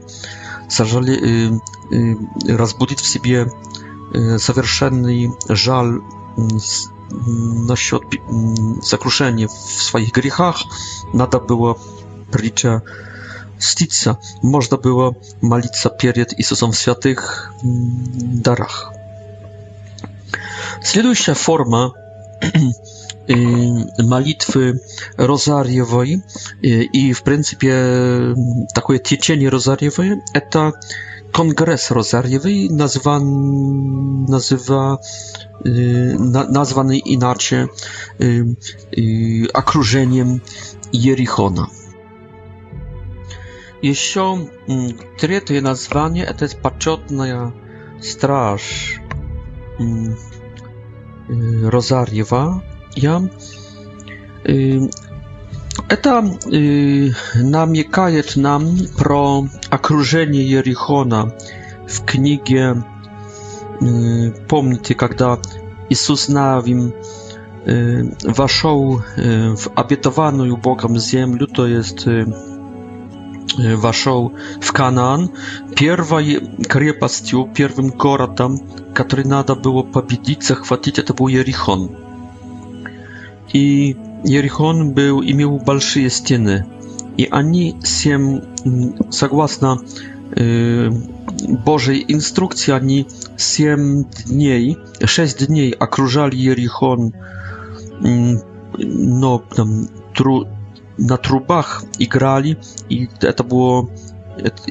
сожали, 0.69 1.61
разбудить 2.47 2.99
в 2.99 3.05
себе 3.07 3.51
совершенный 4.39 5.31
жаль 5.47 6.01
насчет 7.17 8.01
сокрушения 8.83 9.47
в 9.47 9.51
своих 9.83 10.11
грехах, 10.11 10.63
надо 11.13 11.39
было 11.39 11.77
притча 12.31 12.81
stić 13.59 13.95
można 14.43 14.77
było 14.77 15.15
malicza 15.41 15.89
się 16.01 16.13
i 16.17 16.23
Jezusem 16.37 16.71
w 16.71 16.79
świętych 16.79 17.49
mm, 17.63 17.95
darach. 18.41 18.91
się 21.13 21.35
forma 21.35 21.91
y, 23.99 24.03
malitwy 24.03 24.79
rozariowej 25.17 26.21
y, 26.65 26.83
i 26.93 27.13
w 27.13 27.17
zasadzie 27.17 27.83
mm, 27.87 28.35
takie 28.73 28.99
cieczenie 28.99 29.49
rozariowej 29.49 30.09
to 30.49 30.73
kongres 31.31 31.91
rozariowy 31.91 32.51
nazwany 32.69 33.31
nazywa 34.29 34.97
y, 35.65 36.17
nazwany 36.49 36.97
inaczej 36.97 37.67
akrużeniem 39.53 40.39
Jerichona 40.93 41.67
еще 43.87 44.49
третье 45.19 45.61
название 45.61 46.25
это 46.25 46.47
почетная 46.57 47.53
страж 48.01 48.99
Розарьева. 51.29 52.63
Я 52.95 53.21
это 55.89 56.21
намекает 56.23 58.35
нам 58.35 58.75
про 58.97 59.47
окружение 59.69 60.49
Ерихона 60.49 61.35
в 61.87 62.03
книге 62.05 62.83
Помните, 64.47 64.95
когда 64.95 65.37
Иисус 65.89 66.29
Навим 66.29 66.93
вошел 68.23 69.03
в 69.15 69.67
обетованную 69.75 70.55
Богом 70.57 70.97
землю, 70.97 71.45
то 71.45 71.67
есть 71.67 72.05
вошел 73.57 74.33
в 74.59 74.71
Канаан, 74.71 75.31
первой 75.75 76.39
крепостью, 76.67 77.49
первым 77.55 77.89
городом, 77.89 78.59
который 78.93 79.25
надо 79.25 79.55
было 79.55 79.83
победить, 79.83 80.43
захватить, 80.43 80.99
это 80.99 81.13
был 81.13 81.27
Ерихон. 81.27 81.91
И 83.53 83.95
Ерихон 84.23 84.91
был, 84.93 85.21
имел 85.23 85.57
большие 85.59 86.09
стены. 86.09 86.65
И 87.17 87.27
они 87.31 87.77
всем, 87.81 88.41
согласно 89.09 89.77
э, 90.35 90.89
Божьей 91.63 92.03
инструкции, 92.11 92.73
они 92.73 93.07
семь 93.37 94.03
дней, 94.25 94.77
шесть 95.03 95.47
дней 95.47 95.71
окружали 95.71 96.35
Ерихон, 96.35 97.13
э, 98.03 98.33
но 98.77 99.39
там, 99.55 99.87
тру, 100.13 100.45
na 100.99 101.17
trubach 101.17 101.83
i 101.99 102.07
grali 102.07 102.55
i 102.89 103.07
to 103.35 103.43
było 103.43 103.87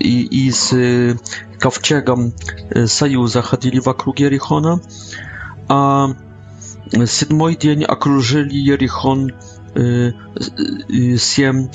i, 0.01 0.51
z 0.53 0.73
y, 0.73 1.17
kawciegam 1.59 2.31
y, 2.77 2.89
Seju 2.89 3.27
zachodzili 3.27 3.81
wokół 3.81 4.15
Jerichona 4.19 4.79
a 5.69 6.07
siódmy 7.07 7.59
dzień 7.59 7.85
okrążyli 7.85 8.65
Jerichon 8.65 9.27
y, 9.77 10.13
y, 11.15 11.19
siem 11.19 11.69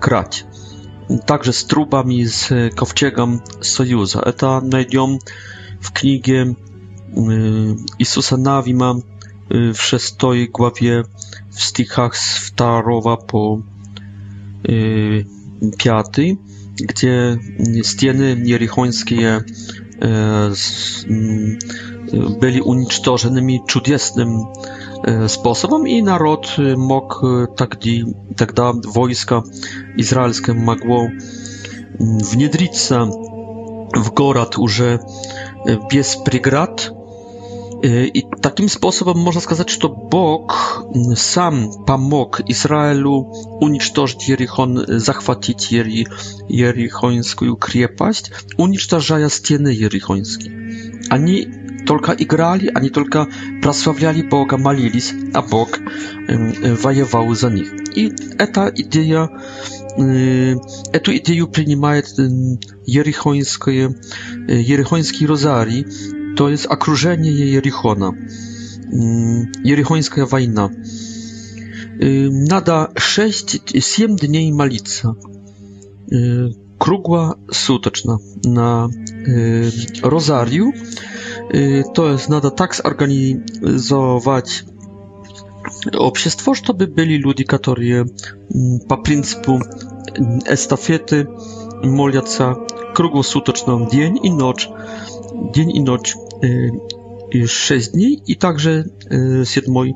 krat 0.00 0.44
także 1.26 1.52
z 1.52 1.66
trubami 1.66 2.26
z 2.26 2.48
kawciegam 2.76 3.40
Sojuza. 3.60 4.32
to 4.36 4.62
znajdziemy 4.68 5.18
w 5.80 5.90
knigie 5.90 6.54
Jezusa 7.98 8.36
y, 8.36 8.38
Nawima 8.38 8.94
Y, 9.54 9.72
w 9.74 9.82
szóstej 9.82 10.48
głowie 10.48 11.02
w 11.50 11.62
stichach 11.62 12.16
z 12.18 12.50
2 12.52 13.16
po 13.16 13.58
5, 15.78 16.18
y, 16.18 16.36
gdzie 16.86 17.36
ściany 17.84 18.36
Jerichońskie 18.44 19.40
e, 20.02 20.50
byli 22.40 22.60
unicztorzonymi 22.62 23.60
cudiesnym 23.68 24.38
e, 25.06 25.28
sposobem 25.28 25.88
i 25.88 26.02
naród 26.02 26.56
mógł 26.76 27.16
takdy, 27.56 27.90
e, 27.90 28.34
takda 28.36 28.72
tak 28.72 28.92
wojska 28.92 29.42
izraelskie 29.96 30.54
mogło 30.54 31.08
wniedrić 32.32 32.76
się 32.78 33.10
w 33.96 34.10
górat 34.10 34.56
już 34.58 34.82
bez 35.92 36.16
Y, 37.84 38.10
I 38.14 38.22
takim 38.40 38.68
sposobem 38.68 39.16
można 39.16 39.40
сказать, 39.40 39.70
że 39.70 39.88
Bóg 40.10 40.54
mm, 40.94 41.16
sam 41.16 41.68
pomógł 41.86 42.42
Izraelu 42.48 43.30
unicestwić 43.60 44.28
Jerichon, 44.28 44.84
zachwatić 44.96 45.68
Jerichońską 46.50 47.56
krepość, 47.56 48.30
unicestwiając 48.56 49.34
ściany 49.34 49.74
Jerichońskie. 49.74 50.50
Ani 51.10 51.46
tylko 51.86 52.14
igrali, 52.14 52.70
ani 52.70 52.90
tylko 52.90 53.26
prosławiali 53.62 54.24
Boga, 54.24 54.56
modlili 54.56 55.00
a 55.34 55.42
Bóg 55.42 55.80
mm, 56.28 56.52
wajewał 56.76 57.34
za 57.34 57.50
nich. 57.50 57.74
I 57.96 58.10
ta 58.52 58.68
idea 58.68 59.28
y, 60.94 61.00
tę 61.00 61.14
ideę 61.14 61.46
przyjmuje 61.52 62.02
mm, 62.18 62.56
Jerichoński 62.86 63.70
y, 63.80 63.92
Jerichoński 64.48 65.26
rozarii 65.26 65.84
to 66.36 66.48
jest 66.48 66.66
okrużenie 66.66 67.30
Jerichona, 67.32 68.12
mm, 68.92 69.46
Jerichońska 69.64 70.26
wojna. 70.26 70.70
Nada 72.32 72.88
6-7 72.98 74.16
dni 74.16 74.52
malica, 74.52 75.14
y, 76.12 76.50
krugła 76.78 77.34
suteczna 77.52 78.18
na 78.44 78.88
y, 79.28 79.70
rozariu. 80.02 80.72
Y, 81.54 81.84
to 81.94 82.12
jest 82.12 82.28
nada 82.28 82.50
tak 82.50 82.76
zorganizować 82.76 84.64
obszerstwo, 85.98 86.52
by 86.74 86.86
byli 86.86 87.18
ludzie, 87.18 87.44
którzy 87.44 87.82
mm, 87.84 88.08
po 88.88 88.98
principu 88.98 89.52
mm, 89.54 90.38
estafety 90.46 91.26
molią 91.84 92.20
krugło 92.94 93.22
sutoczną 93.22 93.88
dzień 93.90 94.18
i 94.22 94.30
noc 94.30 94.68
dzień 95.52 95.70
i 95.76 95.82
noc 95.82 96.16
y, 96.44 96.72
już 97.32 97.52
sześć 97.52 97.88
dni 97.88 98.22
i 98.26 98.36
także 98.36 98.84
7 99.44 99.76
y, 99.76 99.94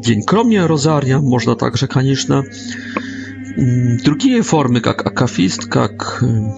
dzień. 0.00 0.22
Kromie 0.26 0.66
rozarnia 0.66 1.20
można 1.22 1.54
także, 1.54 1.88
koniecznie, 1.88 2.36
mm, 2.36 3.96
drugie 4.04 4.42
formy, 4.42 4.80
jak 4.86 5.06
akafist, 5.06 5.60
jak 5.76 6.20
mm, 6.22 6.52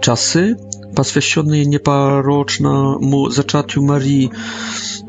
czasy 0.00 0.56
poświęcone 0.94 1.64
nieparocznemu 1.66 3.30
zaczatiu 3.30 3.82
Marii, 3.82 4.30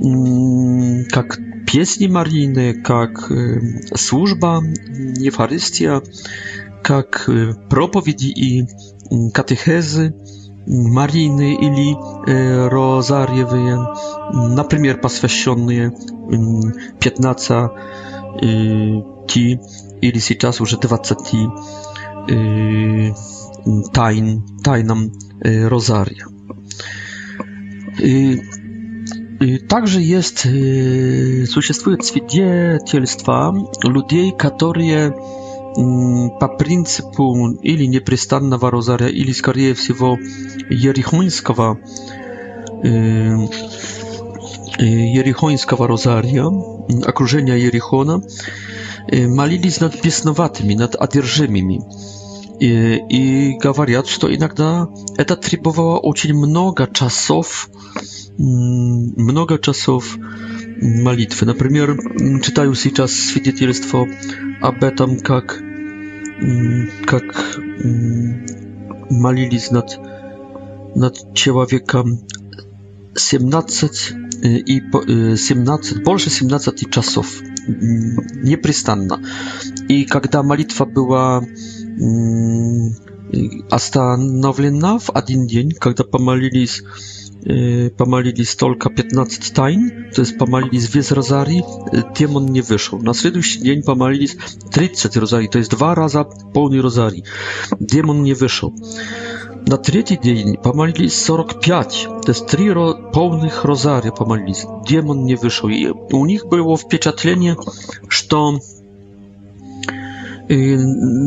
mm, 0.05 1.05
jak 1.15 1.37
pieśni 1.65 2.09
Maryjne, 2.09 2.63
jak 2.63 3.31
y, 3.31 3.61
służba, 3.97 4.61
niefarystia, 5.19 6.01
jak 6.89 7.31
propowiedzi 7.69 8.33
i 8.37 8.65
katechezy, 9.33 10.13
Марийные 10.67 11.55
или 11.55 11.95
э, 12.29 12.67
розарьевые, 12.67 13.79
например, 14.31 14.97
посвященные 15.01 15.89
э, 15.89 16.97
15 16.99 17.49
э, 17.49 18.43
или 18.43 20.17
сейчас 20.19 20.61
уже 20.61 20.77
20 20.77 21.17
э, 22.29 23.13
тайн, 23.91 24.43
тайнам 24.63 25.11
э, 25.41 25.67
розария. 25.67 26.27
И, 27.99 28.39
и 29.39 29.57
также 29.67 30.01
есть, 30.01 30.45
э, 30.45 31.45
существует 31.47 32.05
свидетельства 32.05 33.51
людей, 33.83 34.31
которые 34.31 35.15
по 35.75 36.47
принципу 36.59 37.51
или 37.63 37.85
непрестанного 37.85 38.69
розаря, 38.71 39.07
или, 39.07 39.31
скорее 39.31 39.73
всего, 39.73 40.17
ерихонского, 40.69 41.79
э, 42.83 43.35
ерихонского 44.79 45.87
розария, 45.87 46.45
окружения 47.05 47.55
Ерихона, 47.55 48.21
э, 49.07 49.27
молились 49.27 49.79
над 49.79 50.01
бесноватыми, 50.03 50.73
над 50.73 50.95
одержимыми. 50.95 51.81
И, 52.59 53.01
и 53.53 53.57
говорят, 53.57 54.07
что 54.07 54.33
иногда 54.33 54.87
это 55.17 55.35
требовало 55.35 55.97
очень 55.99 56.35
много 56.35 56.87
часов, 56.93 57.69
много 58.37 59.57
часов 59.57 60.17
молитвы. 60.81 61.45
Например, 61.47 61.97
читаю 62.41 62.73
сейчас 62.73 63.11
свидетельство 63.13 64.07
об 64.61 64.83
этом, 64.83 65.19
как, 65.19 65.59
как 67.05 67.53
молились 69.09 69.71
над, 69.71 69.97
над 70.95 71.33
человеком 71.33 72.19
17 73.15 74.13
i 74.43 75.35
17, 75.37 76.03
больше 76.03 76.29
17 76.31 76.89
часов 76.91 77.27
непрестанно. 77.67 79.21
И 79.87 80.03
когда 80.05 80.41
молитва 80.41 80.85
была 80.85 81.43
остановлена 83.69 84.97
в 84.99 85.11
один 85.11 85.45
день, 85.45 85.71
когда 85.71 86.03
помолились 86.03 86.81
Pomalili 87.97 88.45
stolka 88.45 88.89
15 88.89 89.51
tajn, 89.53 89.89
to 90.15 90.21
jest 90.21 90.37
pomalili 90.37 90.79
dwie 90.79 91.03
z 91.03 91.11
rozarii, 91.11 91.63
tym 92.13 92.35
on 92.35 92.51
nie 92.51 92.63
wyszł. 92.63 92.97
Na 92.97 93.13
следующий 93.13 93.63
dzień 93.63 93.83
pomalili 93.83 94.27
30 94.71 95.19
rozarii, 95.19 95.49
to 95.49 95.57
jest 95.57 95.71
dwa 95.71 95.95
razy 95.95 96.17
pełny 96.53 96.81
rozarii, 96.81 97.23
tym 97.87 98.09
on 98.09 98.23
nie 98.23 98.35
wyszł. 98.35 98.71
Na 99.67 99.77
третий 99.77 100.17
день 100.17 100.57
помолились 100.57 101.13
45, 101.13 102.07
то 102.25 102.31
есть 102.31 102.47
три 102.47 102.71
ро 102.73 102.95
полных 103.13 103.63
розария 103.63 104.11
помолились. 104.11 104.65
Демон 104.89 105.23
не 105.25 105.35
вышел. 105.35 105.69
И 105.69 105.85
у 106.15 106.25
них 106.25 106.47
было 106.47 106.75
впечатление, 106.75 107.55
что 108.07 108.57
э, 110.49 110.77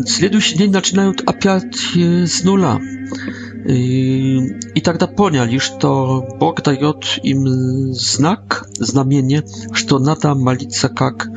следующий 0.06 0.58
день 0.58 0.72
начинают 0.72 1.20
опять 1.20 1.76
э, 1.96 2.26
с 2.26 2.42
нуля 2.42 2.80
i 3.66 4.80
тогда 4.82 5.06
поняли, 5.06 5.58
что 5.58 6.22
Бог 6.38 6.62
дает 6.62 7.18
им 7.22 7.46
знак, 7.94 8.66
знамение, 8.74 9.44
что 9.72 9.98
надо 9.98 10.34
молиться 10.34 10.88
как 10.88 11.28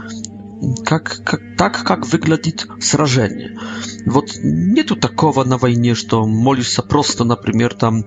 как, 0.86 1.22
как, 1.24 1.40
так, 1.56 1.84
как 1.84 2.08
выглядит 2.08 2.66
сражение. 2.82 3.60
Вот 4.08 4.26
нету 4.42 4.96
такого 4.96 5.44
на 5.44 5.60
войне, 5.60 5.94
что 5.94 6.26
молишься 6.26 6.82
просто, 6.82 7.24
например, 7.24 7.76
там, 7.76 8.06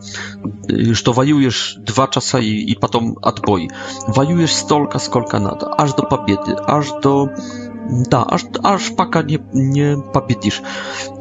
что 0.95 1.13
воюешь 1.13 1.77
два 1.87 2.09
часа 2.09 2.41
и, 2.41 2.57
и 2.57 2.75
потом 2.75 3.17
отбой. 3.23 3.71
Воюешь 4.09 4.53
столько, 4.53 4.99
сколько 4.99 5.39
надо, 5.39 5.73
аж 5.81 5.93
до 5.93 6.03
победы, 6.03 6.57
аж 6.67 6.89
до... 7.01 7.31
Да, 8.11 8.25
аж, 8.29 8.43
аж 8.65 8.97
пока 8.97 9.23
не, 9.23 9.41
не 9.53 9.97
победишь. 10.13 10.61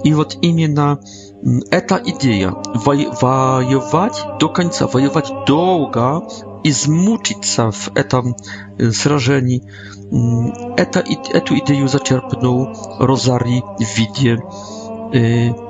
И 0.03 0.15
вот 0.15 0.35
именно 0.41 0.99
эта 1.71 1.95
идея 2.05 2.49
воевать 2.49 4.23
до 4.39 4.49
конца, 4.49 4.87
воевать 4.87 5.31
долго, 5.47 6.27
измучиться 6.63 7.71
в 7.71 7.89
этом 7.95 8.35
сражении, 8.91 9.63
это, 10.75 10.99
эту 10.99 11.57
идею 11.59 11.87
зачерпнул 11.87 12.69
Розари 12.99 13.61
в 13.79 13.85
виде 13.97 14.39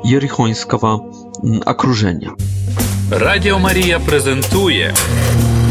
Єрихонського 0.04 1.12
окруження. 1.66 2.32
Радіо 3.12 3.60
Марія 3.60 4.00
презентує 4.00 4.94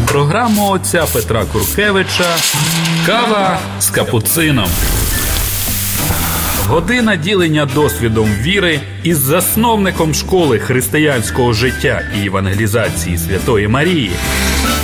програму 0.07 0.69
отця 0.71 1.05
Петра 1.13 1.45
Куркевича 1.53 2.25
Кава 3.05 3.57
з 3.79 3.89
капуцином. 3.89 4.67
Година 6.71 7.15
ділення 7.15 7.65
досвідом 7.75 8.25
віри 8.41 8.79
із 9.03 9.17
засновником 9.17 10.13
школи 10.13 10.59
християнського 10.59 11.53
життя 11.53 12.01
і 12.21 12.25
евангелізації 12.27 13.17
Святої 13.17 13.67
Марії. 13.67 14.11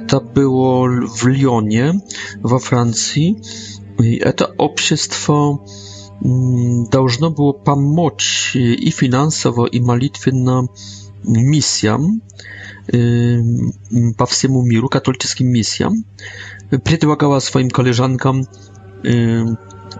To 0.07 0.21
było 0.21 0.87
w 1.17 1.23
Lyonie 1.25 1.93
во 2.43 2.59
Франции. 2.59 3.35
И 3.99 4.19
это 4.19 4.53
общество 4.57 5.65
должно 6.91 7.29
было 7.31 7.53
помочь 7.53 8.51
и 8.55 8.91
финансово, 8.91 9.67
и 9.67 9.79
молитвенно 9.79 10.67
миссиям 11.23 12.19
по 14.17 14.25
всему 14.25 14.61
миру, 14.63 14.89
католическим 14.89 15.47
миссиям. 15.47 16.03
Предлагала 16.83 17.39
своим 17.39 17.69
коллежанкам 17.69 18.43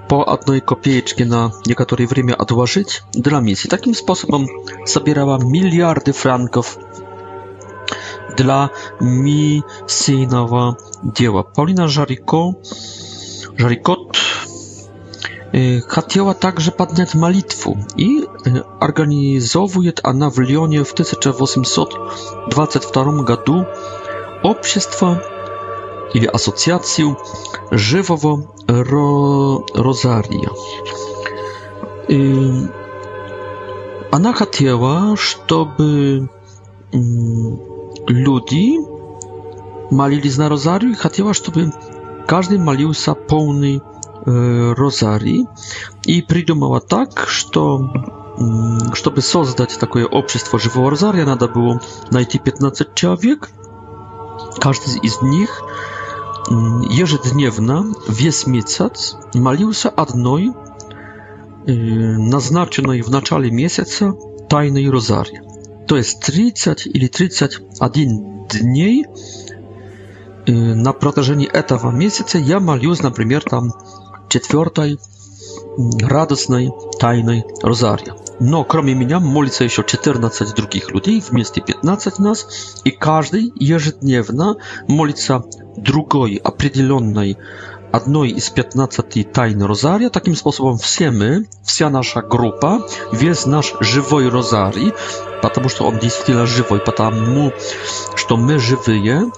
по 0.08 0.24
одной 0.30 0.62
копеечке 0.62 1.26
на 1.26 1.52
некоторое 1.66 2.06
время 2.08 2.34
отложить 2.34 3.02
для 3.14 3.40
миссии. 3.40 3.68
Таким 3.68 3.94
способом 3.96 4.48
собирала 4.86 5.40
миллиарды 5.42 6.12
франков 6.12 6.78
для 8.38 8.70
миссийного 9.00 10.78
дела. 11.04 11.42
Паулина 11.44 11.88
Жарико, 11.88 12.54
Жарикот 13.58 14.18
хотела 15.88 16.34
также 16.34 16.70
поднять 16.72 17.14
молитву 17.14 17.78
и 17.96 18.26
организовывает 18.82 20.02
она 20.04 20.30
в 20.30 20.38
Лионе 20.40 20.84
в 20.84 20.92
1822 20.92 23.24
году 23.24 23.66
общество 24.44 25.24
или 26.14 26.26
ассоциацию 26.26 27.18
живого 27.72 28.46
ро 28.68 29.66
розария. 29.74 30.50
И 32.08 32.64
она 34.12 34.34
хотела, 34.34 35.18
чтобы 35.18 36.30
люди 36.92 38.78
молились 39.94 40.38
на 40.38 40.48
розарию 40.48 40.92
и 40.92 40.96
хотела, 40.96 41.34
чтобы 41.34 41.74
каждый 42.28 42.60
молился 42.60 43.14
полный 43.14 43.82
э, 44.26 44.74
розарий. 44.74 45.46
И 46.04 46.22
придумала 46.22 46.82
так, 46.82 47.26
что 47.28 47.90
чтобы 48.94 49.22
создать 49.22 49.78
такое 49.80 50.06
общество 50.06 50.60
живого 50.60 50.92
розария, 50.92 51.26
надо 51.26 51.48
было 51.48 51.82
найти 52.12 52.38
15 52.38 52.94
человек. 52.94 53.50
Каждый 54.62 55.00
из 55.00 55.22
них 55.22 55.62
ежедневно 56.52 57.94
весь 58.08 58.46
месяц 58.48 59.16
молился 59.34 59.90
одной 59.90 60.54
назначенной 61.66 63.02
в 63.02 63.10
начале 63.10 63.50
месяца 63.50 64.14
тайной 64.50 64.90
розарии. 64.90 65.42
То 65.88 65.98
есть 65.98 66.20
30 66.22 66.88
или 66.88 67.08
31 67.08 68.48
дней 68.48 69.08
на 70.48 70.94
протяжении 70.94 71.48
этого 71.48 71.90
месяца 71.92 72.38
я 72.38 72.60
молюсь, 72.60 73.02
например, 73.02 73.44
там 73.44 73.72
четвертой 74.30 75.00
радостной 76.00 76.72
тайной 77.00 77.44
розарии. 77.64 78.14
Но 78.40 78.64
кроме 78.64 78.94
меня 78.94 79.20
молится 79.20 79.64
еще 79.64 79.84
14 79.84 80.54
других 80.56 80.92
людей, 80.92 81.24
вместе 81.28 81.62
15 81.62 82.20
нас, 82.20 82.80
и 82.84 82.92
каждый 82.92 83.52
ежедневно 83.56 84.58
молится 84.88 85.44
другой 85.78 86.36
определенной 86.38 87.38
одной 87.92 88.30
из 88.30 88.50
15 88.50 89.32
тайн 89.32 89.62
Розария. 89.64 90.10
Таким 90.10 90.36
способом 90.36 90.78
все 90.78 91.12
мы, 91.12 91.48
вся 91.64 91.90
наша 91.90 92.22
группа, 92.22 92.86
весь 93.12 93.46
наш 93.46 93.74
живой 93.80 94.28
Розарий, 94.30 94.94
потому 95.42 95.70
что 95.70 95.86
он 95.86 95.98
действительно 95.98 96.46
живой, 96.46 96.80
потому 96.80 97.54
что 98.16 98.36
мы 98.36 98.60
живые, 98.60 99.32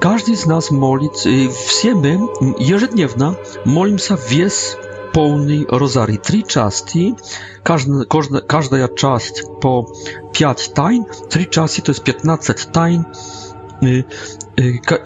каждый 0.00 0.34
из 0.34 0.46
нас 0.46 0.70
молит, 0.70 1.14
все 1.16 1.94
мы 1.94 2.54
ежедневно 2.58 3.36
молимся 3.64 4.18
весь 4.28 4.76
полный 5.12 5.66
розарий. 5.66 6.18
Три 6.18 6.44
части, 6.46 7.16
każda, 7.64 8.04
każda, 8.04 8.40
każda 8.40 8.88
часть 8.88 9.44
po 9.60 9.92
5 10.32 10.68
tajn, 10.74 11.04
trzy 11.28 11.46
czasy 11.46 11.82
to 11.82 11.90
jest 11.90 12.02
15 12.02 12.54
tajn 12.72 13.04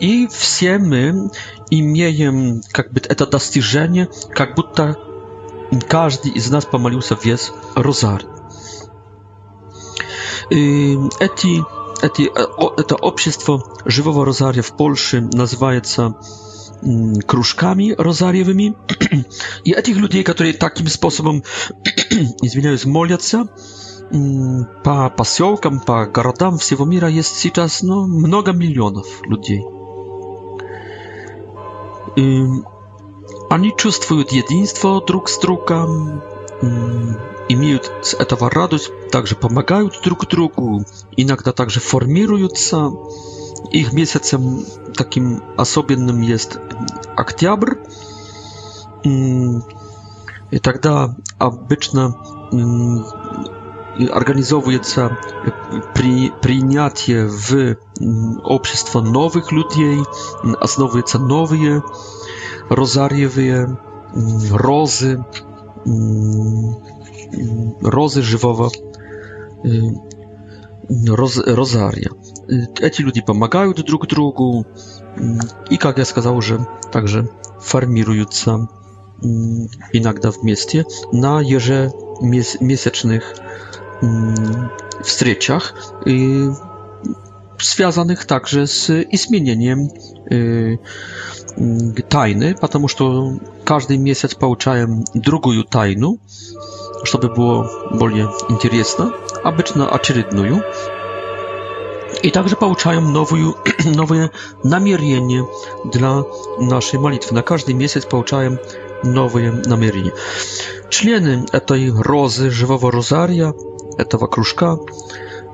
И 0.01 0.27
все 0.29 0.79
мы 0.79 1.31
имеем 1.71 2.61
как 2.73 2.93
бы 2.93 3.01
это 3.05 3.27
достижение, 3.27 4.09
как 4.35 4.57
будто 4.57 4.97
каждый 5.89 6.33
из 6.33 6.51
нас 6.51 6.65
помолился 6.65 7.17
весь 7.23 7.53
розарий. 7.77 8.27
Эти, 10.51 11.65
эти, 12.05 12.79
это 12.81 12.97
общество 12.97 13.63
живого 13.85 14.25
розария 14.27 14.63
в 14.63 14.77
Польше 14.77 15.21
называется 15.21 16.17
кружками 17.27 17.95
розарьевыми. 17.97 18.77
И 19.63 19.71
этих 19.73 19.97
людей, 19.97 20.25
которые 20.25 20.55
таким 20.55 20.89
способом, 20.89 21.45
извиняюсь, 22.43 22.85
молятся, 22.85 23.49
По 24.85 25.11
поселкам, 25.11 25.81
по 25.81 26.05
городам 26.07 26.59
всего 26.59 26.85
мира 26.85 27.09
есть 27.09 27.37
сейчас 27.39 27.83
ну, 27.83 28.07
много 28.07 28.53
миллионов 28.53 29.07
людей. 29.23 29.65
И 32.17 32.45
они 33.51 33.73
чувствуют 33.77 34.31
единство 34.33 35.03
друг 35.05 35.29
с 35.29 35.39
другом, 35.39 36.21
имеют 37.49 37.91
с 38.03 38.15
этого 38.15 38.51
радость, 38.51 38.91
также 39.11 39.37
помогают 39.37 39.99
друг 40.05 40.29
другу, 40.29 40.85
иногда 41.17 41.53
также 41.53 41.81
формируются. 41.81 42.91
Их 43.73 43.95
месяцем 43.95 44.65
таким 44.95 45.43
особенным 45.57 46.21
есть 46.21 46.59
октябрь. 47.17 47.75
И 49.07 50.59
тогда 50.63 51.17
обычно 51.39 52.15
organizowuje 54.13 54.81
ca 54.81 55.11
pri, 55.95 56.31
w 57.41 57.53
mm, 58.01 58.41
obszerstwo 58.43 59.01
nowych 59.01 59.53
ludzi, 59.53 59.97
osnowuje 60.61 61.03
mm, 61.03 61.07
ca 61.07 61.19
nowe 61.19 61.57
rozariewe 62.71 63.43
mm, 63.43 63.77
rozy, 64.51 65.23
rozy 67.83 68.23
żywowa, 68.23 68.69
y, 69.65 69.83
roz, 71.09 71.37
rozaria. 71.47 72.09
Y, 72.87 72.91
Ci 72.91 73.03
ludzie 73.03 73.23
pomagają 73.23 73.73
do 73.73 73.83
drug 73.83 74.07
drugu 74.07 74.65
i, 75.71 75.79
jak 75.85 75.99
ja 75.99 76.05
сказал, 76.05 76.43
że 76.43 76.65
także 76.91 77.25
farmirują 77.61 78.25
się 78.31 78.67
inakda 79.93 80.33
w 80.33 80.43
mieście 80.45 80.85
na 81.13 81.43
jeże 81.43 81.91
miesięcznych 82.61 83.33
mies 83.33 83.41
w 85.03 85.07
wstryciach 85.07 85.75
związanych 87.63 88.25
także 88.25 88.67
z 88.67 88.91
istnieniem 89.13 89.81
y, 89.81 90.35
y, 91.99 92.03
tajny, 92.09 92.55
ponieważ 92.61 92.97
każdy 93.65 93.99
miesiąc 93.99 94.35
pouczałem 94.35 95.05
drugą 95.15 95.51
tajną, 95.71 96.17
żeby 97.13 97.29
było 97.29 97.69
bardziej 98.01 98.27
interesne, 98.51 99.11
a 99.45 99.53
być 99.53 99.75
na 99.75 99.91
acerydnuju. 99.91 100.61
I 102.23 102.33
także 102.33 102.57
pouczają 102.57 103.01
nowe 103.97 104.29
namierzenie 104.65 105.45
dla 105.93 106.23
naszej 106.61 107.01
modlitwy. 107.01 107.35
Na 107.35 107.43
każdy 107.43 107.75
miesiąc 107.75 108.07
pouczają 108.07 108.57
nowe 109.05 109.41
namierzenie. 109.69 110.11
Członkowie 110.91 111.43
tej 111.67 111.93
rozy 111.99 112.51
żywego 112.51 112.91
rozaria 112.91 113.53
этого 113.99 114.27
кружка 114.27 114.79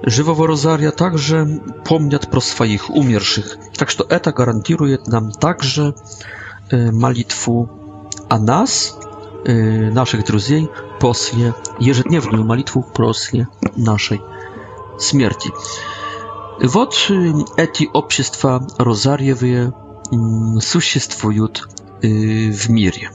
живого 0.03 0.47
розария 0.47 0.91
также 0.91 1.61
помнят 1.87 2.31
про 2.31 2.41
своих 2.41 2.89
умерших. 2.91 3.59
Так 3.77 3.91
что 3.91 4.05
это 4.05 4.33
гарантирует 4.33 5.07
нам 5.07 5.31
также 5.33 5.95
молитву 6.71 7.71
о 8.29 8.39
нас, 8.39 8.97
наших 9.45 10.25
друзей, 10.27 10.69
после, 11.01 11.55
ежедневную 11.79 12.45
молитву 12.45 12.83
после 12.83 13.49
нашей 13.77 14.21
смерти. 14.99 15.51
Вот 16.63 16.93
эти 17.57 17.89
общества 17.93 18.67
розарьевые 18.79 19.73
существуют 20.61 21.69
в 22.03 22.69
мире. 22.71 23.11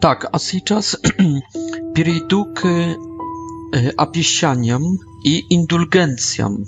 Так, 0.00 0.20
tak, 0.20 0.28
а 0.32 0.38
сейчас 0.38 0.96
перейду 1.94 2.44
к 2.44 2.64
э, 2.66 3.90
обещаниям 3.96 4.98
и 5.24 5.44
индульгенциям, 5.54 6.66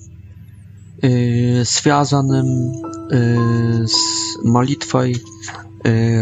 э, 1.03 1.65
связанным 1.65 2.73
z 3.87 3.93
modlitwą 4.45 4.99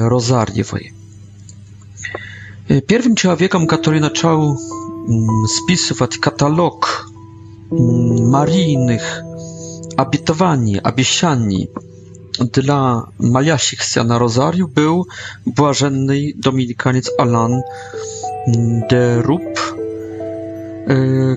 rozarliwej. 0.08 0.92
Pierwszym 2.86 3.14
człowiekiem, 3.14 3.66
który 3.66 4.00
zaczął 4.00 4.56
spisywać 5.62 6.18
katalog 6.18 7.06
maryjnych 8.30 9.22
обетований, 9.96 10.80
обещаний, 10.82 11.68
dla 12.44 13.06
Majasi 13.18 13.76
Chrystiana 13.76 14.18
Rosariu 14.18 14.68
był 14.68 15.06
błażenny 15.46 16.20
dominikaniec 16.36 17.10
Alan 17.18 17.60
de 18.90 19.22
Rup, 19.22 19.74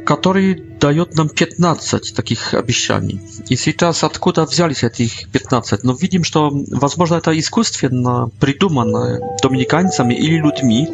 e, 0.06 0.16
który 0.16 0.62
daje 0.80 1.04
nam 1.18 1.30
15 1.30 2.00
takich 2.16 2.54
obiecani. 2.60 3.20
I 3.50 3.74
teraz, 3.74 3.98
skąd 4.14 4.40
wzięli 4.50 4.76
się 4.76 4.90
tych 4.90 5.28
15? 5.32 5.78
No 5.84 5.94
widzimy, 5.96 6.26
że 6.26 6.32
to 6.32 6.50
może 6.98 7.22
to 7.22 7.32
na 7.92 8.28
przydumana 8.40 9.18
dominikańcami 9.44 10.26
ili 10.26 10.38
ludmi, 10.38 10.88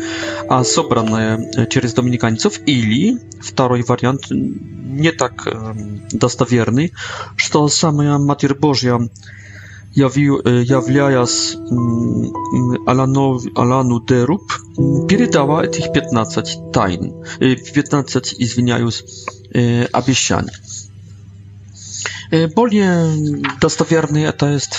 a 0.49 0.64
zebrane 0.64 1.38
przez 1.70 1.93
dominikańców, 1.93 2.68
ili, 2.68 3.18
drugi 3.55 3.84
wariant, 3.84 4.22
nie 4.93 5.14
tak 5.14 5.45
dostawierny, 6.14 6.89
że 7.38 7.49
to 7.49 7.70
sama 7.70 8.20
Matier 8.20 8.55
Boża 8.60 8.97
являясь 9.98 11.58
Алану, 12.86 13.39
Алану 13.56 14.00
Деруб, 14.02 14.54
передала 15.08 15.66
этих 15.66 15.91
15 15.91 16.72
тайн, 16.72 17.14
15, 17.39 18.36
извиняюсь, 18.38 19.04
обещаний. 19.91 20.52
Более 22.56 23.41
достоверный 23.60 24.24
это 24.24 24.48
есть 24.54 24.74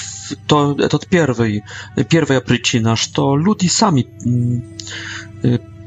то, 0.47 0.77
этот 0.79 1.07
первый, 1.09 1.65
первая 2.11 2.41
причина, 2.41 2.95
что 2.95 3.37
люди 3.37 3.67
сами 3.67 4.07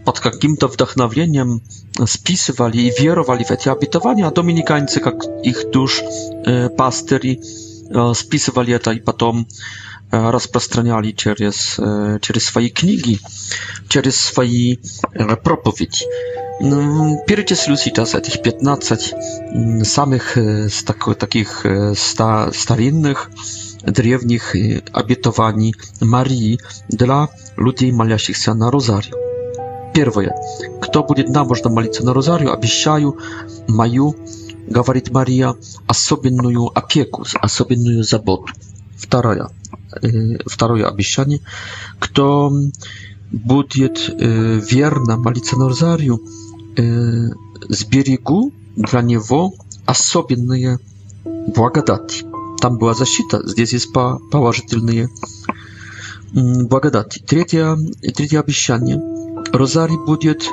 pod 0.04 0.20
каким-то 0.20 0.66
wdachnowieniem 0.68 1.60
spisywali 2.06 2.86
i 2.88 2.92
wierowali 3.02 3.46
w 3.46 3.58
te 3.58 3.72
obitowania, 3.72 4.28
a 4.28 4.32
dominikańcy, 4.32 5.00
jak 5.06 5.16
ich 5.44 5.66
dusz 5.74 6.04
pastyri, 6.78 7.40
списывали 8.14 8.74
это 8.74 8.92
и 8.92 9.00
потом 9.00 9.48
распространяли 10.12 11.12
через, 11.12 11.76
через 12.22 12.46
свои 12.46 12.70
книги, 12.70 13.20
через 13.88 14.18
свои 14.20 14.78
проповеди. 15.44 16.02
Перечислю 17.28 17.76
сейчас 17.78 18.14
этих 18.14 18.42
15 18.42 19.14
самых 19.88 20.38
таких 21.18 21.66
старинных, 21.96 23.32
древних 23.84 24.56
обетований 24.94 25.74
Марии 26.02 26.60
для 26.90 27.30
людей, 27.58 27.92
молящихся 27.92 28.54
на 28.54 28.70
Розарию. 28.70 29.16
Первое. 29.94 30.34
Кто 30.82 31.04
будет 31.04 31.30
набожно 31.30 31.70
молиться 31.72 32.06
на 32.06 32.14
Розарию, 32.14 32.54
обещаю 32.54 33.18
мою 33.68 34.16
говорит 34.72 35.12
Мария, 35.12 35.56
особенную 35.88 36.72
опеку, 36.78 37.26
особенную 37.40 38.04
заботу. 38.04 38.48
Второе, 38.98 39.50
второе 40.46 40.88
обещание. 40.90 41.42
Кто 42.00 42.52
будет 43.32 44.10
верно 44.20 45.18
молиться 45.18 45.58
на 45.58 45.68
розарию, 45.70 46.22
сберегу 47.70 48.54
для 48.76 49.02
него 49.02 49.54
особенные 49.86 50.80
благодати. 51.26 52.24
Там 52.62 52.78
была 52.78 52.94
защита, 52.94 53.46
здесь 53.48 53.74
есть 53.74 53.92
положительные 53.94 55.10
благодати. 56.34 57.20
Третье, 57.28 57.76
третье 58.16 58.40
обещание. 58.40 59.02
Розарий 59.52 59.98
будет 59.98 60.44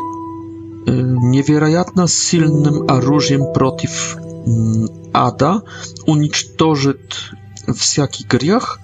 невероятно 0.91 2.09
сильным 2.09 2.89
оружием 2.91 3.53
против 3.53 4.17
ада 5.13 5.63
уничтожит 6.07 7.15
всякий 7.77 8.25
грех 8.25 8.81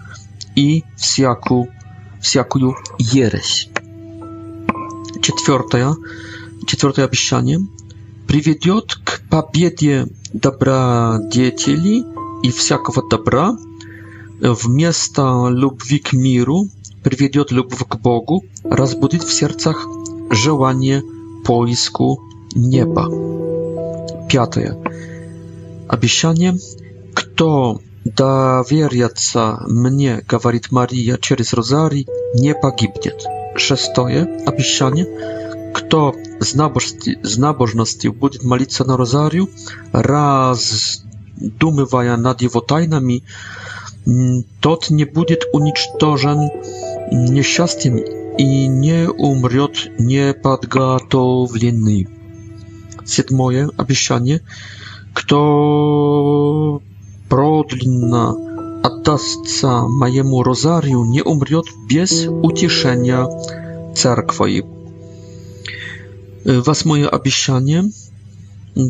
и 0.55 0.85
всякую, 0.97 1.69
всякую 2.21 2.75
ересь. 2.99 3.69
Четвертое, 5.23 5.97
четвертое 6.67 7.07
обещание 7.07 7.61
приведет 8.27 8.95
к 9.05 9.23
победе 9.31 10.07
добродетели 10.33 12.05
и 12.43 12.51
всякого 12.51 13.09
добра, 13.09 13.57
вместо 14.41 15.47
любви 15.49 15.99
к 15.99 16.13
миру 16.13 16.69
приведет 17.03 17.51
любовь 17.53 17.85
к 17.89 17.97
Богу, 17.97 18.45
разбудит 18.65 19.23
в 19.23 19.33
сердцах 19.33 19.87
желание 20.31 21.03
poisku 21.45 22.21
nieba. 22.57 23.07
Пятое. 24.29 24.77
Обещание. 25.89 26.59
Кто 27.15 27.81
доверится 28.05 29.63
мне, 29.67 30.21
говорит 30.29 30.71
Мария 30.73 31.17
через 31.21 31.53
розарий, 31.53 32.07
не 32.35 32.55
погибнет. 32.55 33.25
Шестое. 33.57 34.23
Обещание. 34.47 35.09
Кто 35.75 36.15
с, 36.41 36.55
набожности, 36.55 37.19
с 37.23 37.37
набожностью 37.37 38.13
будет 38.13 38.43
молиться 38.45 38.85
на 38.85 38.97
розарию, 38.97 39.49
раздумывая 39.93 42.17
над 42.17 42.43
его 42.43 42.61
тайнами, 42.61 43.25
тот 44.61 44.91
не 44.91 45.05
будет 45.05 45.45
уничтожен 45.53 46.39
несчастьем 47.11 47.97
i 48.39 48.71
nie 48.71 49.07
nie 50.01 50.35
padga 50.43 50.97
to 51.09 51.19
w 51.19 51.41
umrzeć 51.41 51.61
niepodgotowany. 51.71 52.03
moje 53.31 53.67
obiecanie, 53.79 54.41
kto 55.15 56.81
prodlinna 57.29 58.35
oddastca 58.83 59.85
mojemu 59.99 60.43
rozariu, 60.43 61.05
nie 61.05 61.25
umrzeć 61.25 61.67
bez 61.95 62.27
utieszenia 62.43 63.27
cerkwi. 63.95 64.63
Y, 66.47 66.63
was 66.63 66.85
moje 66.85 67.11
obiecanie. 67.11 67.83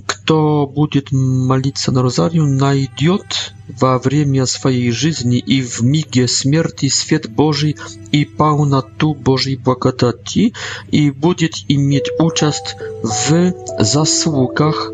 Кто 0.06 0.66
будет 0.66 1.12
молиться 1.12 1.92
на 1.92 2.00
розарию, 2.02 2.46
найдет 2.46 3.52
во 3.68 3.98
время 3.98 4.46
своей 4.46 4.90
жизни 4.92 5.36
и 5.38 5.60
в 5.60 5.82
миге 5.82 6.26
смерти 6.26 6.88
свет 6.88 7.28
Божий 7.30 7.76
и 8.10 8.24
полноту 8.24 9.14
Божьей 9.14 9.56
благодати 9.56 10.54
и 10.90 11.10
будет 11.10 11.52
иметь 11.68 12.10
участь 12.18 12.76
в 13.02 13.52
заслугах 13.78 14.90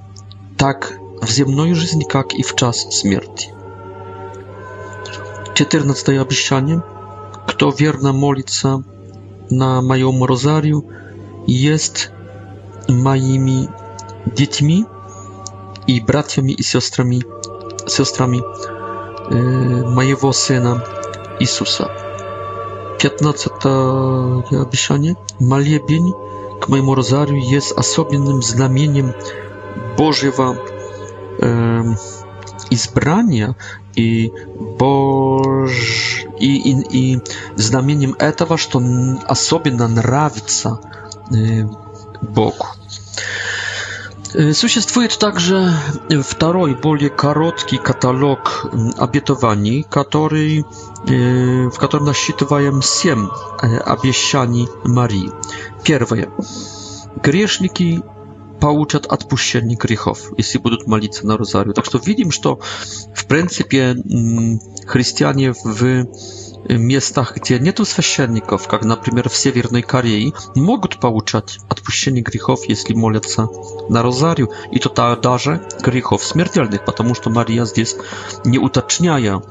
так 0.60 0.92
в 1.22 1.30
земной 1.30 1.72
жизни, 1.72 2.04
как 2.04 2.34
и 2.34 2.42
в 2.42 2.54
час 2.54 2.82
смерти. 2.90 3.48
14 5.54 6.20
обещание. 6.20 6.82
Кто 7.48 7.70
верно 7.70 8.12
молится 8.12 8.84
на 9.48 9.80
моем 9.80 10.22
розарию, 10.22 10.82
jest 11.48 12.10
moimi 12.88 13.68
dziećmi 14.34 14.84
i 15.86 16.02
braciami 16.04 16.54
i 16.60 16.64
siostrami, 16.64 17.22
siostrami 17.96 18.40
e, 18.40 19.34
mojego 19.96 20.32
Syna 20.32 20.80
Jezusa. 21.40 21.88
15 22.98 23.48
обещание. 24.66 25.14
Молебень 25.40 26.12
к 26.60 26.68
моему 26.68 26.94
розарию 26.94 27.40
jest 27.50 27.72
особенным 27.76 28.42
знамением 28.42 29.14
Bożего 30.00 30.56
э, 31.40 31.82
избрания, 32.70 33.54
и, 33.94 34.32
Бож... 34.78 36.24
и, 36.38 36.56
и, 36.70 37.16
и 37.16 37.20
знамением 37.56 38.14
этого, 38.18 38.56
что 38.56 38.80
особенно 39.26 39.88
нравится 39.88 40.80
э, 41.30 41.64
Богу. 42.22 42.66
Существует 44.54 45.18
также 45.18 45.70
второй, 46.26 46.74
более 46.76 47.10
короткий 47.10 47.76
каталог 47.76 48.64
обетований, 48.96 49.82
который, 49.90 50.64
в 51.04 51.76
котором 51.78 52.06
насчитываем 52.06 52.80
семь 52.80 53.28
обещаний 53.86 54.66
Марии. 54.84 55.30
Первое. 55.82 56.28
Грешники 57.22 58.02
получат 58.60 59.06
отпущение 59.06 59.76
грехов, 59.76 60.30
если 60.36 60.58
будут 60.58 60.86
молиться 60.86 61.26
на 61.26 61.36
Розарию. 61.36 61.74
Так 61.74 61.84
что 61.86 61.98
видим, 61.98 62.30
что 62.30 62.60
в 63.14 63.24
принципе 63.26 63.94
христиане 64.86 65.54
в 65.64 66.06
местах, 66.68 67.36
где 67.38 67.58
нету 67.58 67.86
священников, 67.86 68.68
как, 68.68 68.84
например, 68.84 69.30
в 69.30 69.36
Северной 69.36 69.82
Корее, 69.82 70.34
могут 70.54 71.00
получать 71.00 71.58
отпущение 71.68 72.22
грехов, 72.22 72.68
если 72.68 72.92
молятся 72.94 73.48
на 73.88 74.02
Розарию, 74.02 74.50
и 74.70 74.78
то 74.78 74.90
даже 75.16 75.66
грехов 75.80 76.22
смертельных, 76.22 76.84
потому 76.84 77.14
что 77.14 77.30
Мария 77.30 77.64
здесь, 77.64 77.96
не 78.44 78.58
уточняя, 78.58 79.42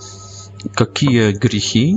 какие 0.75 1.31
грехи, 1.31 1.95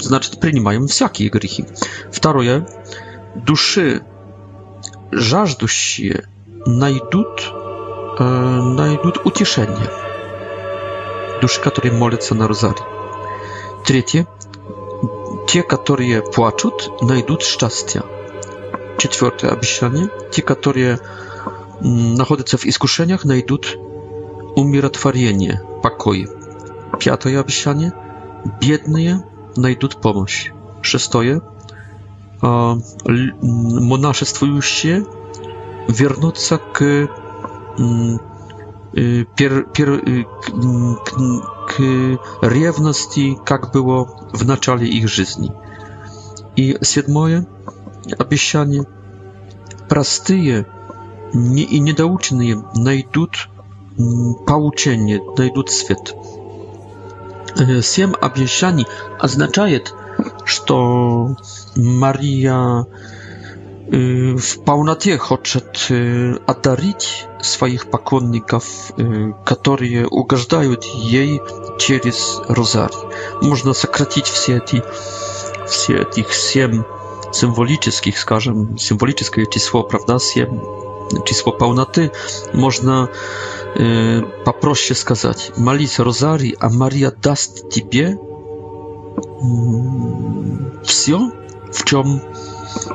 значит, 0.00 0.40
принимаем 0.40 0.88
всякие 0.88 1.28
грехи. 1.28 1.64
Второе, 2.12 2.66
души 3.36 4.02
жаждущие 5.10 6.26
найдут, 6.66 7.52
э, 8.18 8.22
найдут 8.24 9.18
утешение. 9.24 9.88
Души, 11.40 11.60
которые 11.60 11.92
молятся 11.92 12.34
на 12.34 12.48
розарий. 12.48 12.82
Третье. 13.86 14.26
Те, 15.48 15.62
которые 15.62 16.22
плачут, 16.22 16.90
найдут 17.02 17.42
счастье. 17.42 18.02
Четвертое 18.98 19.50
обещание. 19.52 20.08
Те, 20.32 20.42
которые 20.42 20.98
находятся 21.80 22.56
в 22.56 22.64
искушениях, 22.66 23.24
найдут 23.24 23.76
умиротворение, 24.56 25.62
покой. 25.82 26.26
Пятое 26.98 27.38
обещание. 27.40 27.92
Бедные 28.60 29.22
найдут 29.56 30.00
помощь. 30.00 30.50
Шестое 30.80 31.42
монашествующие 32.42 35.06
вернутся 35.88 36.58
к, 36.58 37.08
пер, 38.94 39.26
пер, 39.34 39.98
к, 40.98 41.06
к 41.68 41.80
ревности, 42.42 43.38
как 43.44 43.72
было 43.72 44.04
в 44.32 44.44
начале 44.46 44.86
их 44.86 45.08
жизни. 45.08 45.50
И 46.56 46.76
седьмое 46.82 47.46
обещание. 48.18 48.84
Простые 49.88 50.66
и 51.32 51.78
недоученные 51.78 52.62
найдут 52.74 53.48
получение, 54.46 55.20
найдут 55.36 55.70
свет 55.70 56.14
всем 57.82 58.14
обещаний 58.20 58.86
означает, 59.18 59.94
что 60.44 61.34
Мария 61.74 62.86
в 63.88 64.64
полноте 64.64 65.16
хочет 65.16 65.88
одарить 66.46 67.26
своих 67.40 67.88
поклонников, 67.88 68.90
которые 69.44 70.06
угождают 70.08 70.84
ей 70.84 71.40
через 71.78 72.40
розарий. 72.48 72.96
Можно 73.42 73.72
сократить 73.74 74.26
все 74.26 74.56
эти 74.58 74.82
все 75.66 75.98
этих 75.98 76.32
семь 76.32 76.82
символических, 77.32 78.18
скажем, 78.18 78.78
символическое 78.78 79.46
число, 79.46 79.82
правда, 79.82 80.18
семь 80.20 80.60
число 81.24 81.52
полноты 81.52 82.12
можно 82.52 83.10
э, 83.74 84.20
попроще 84.44 84.94
сказать. 84.98 85.52
Молись 85.56 85.98
Розарий, 85.98 86.56
а 86.58 86.70
Мария 86.70 87.10
даст 87.10 87.68
тебе 87.70 88.18
все, 90.84 91.32
в 91.72 91.84
чем, 91.84 92.20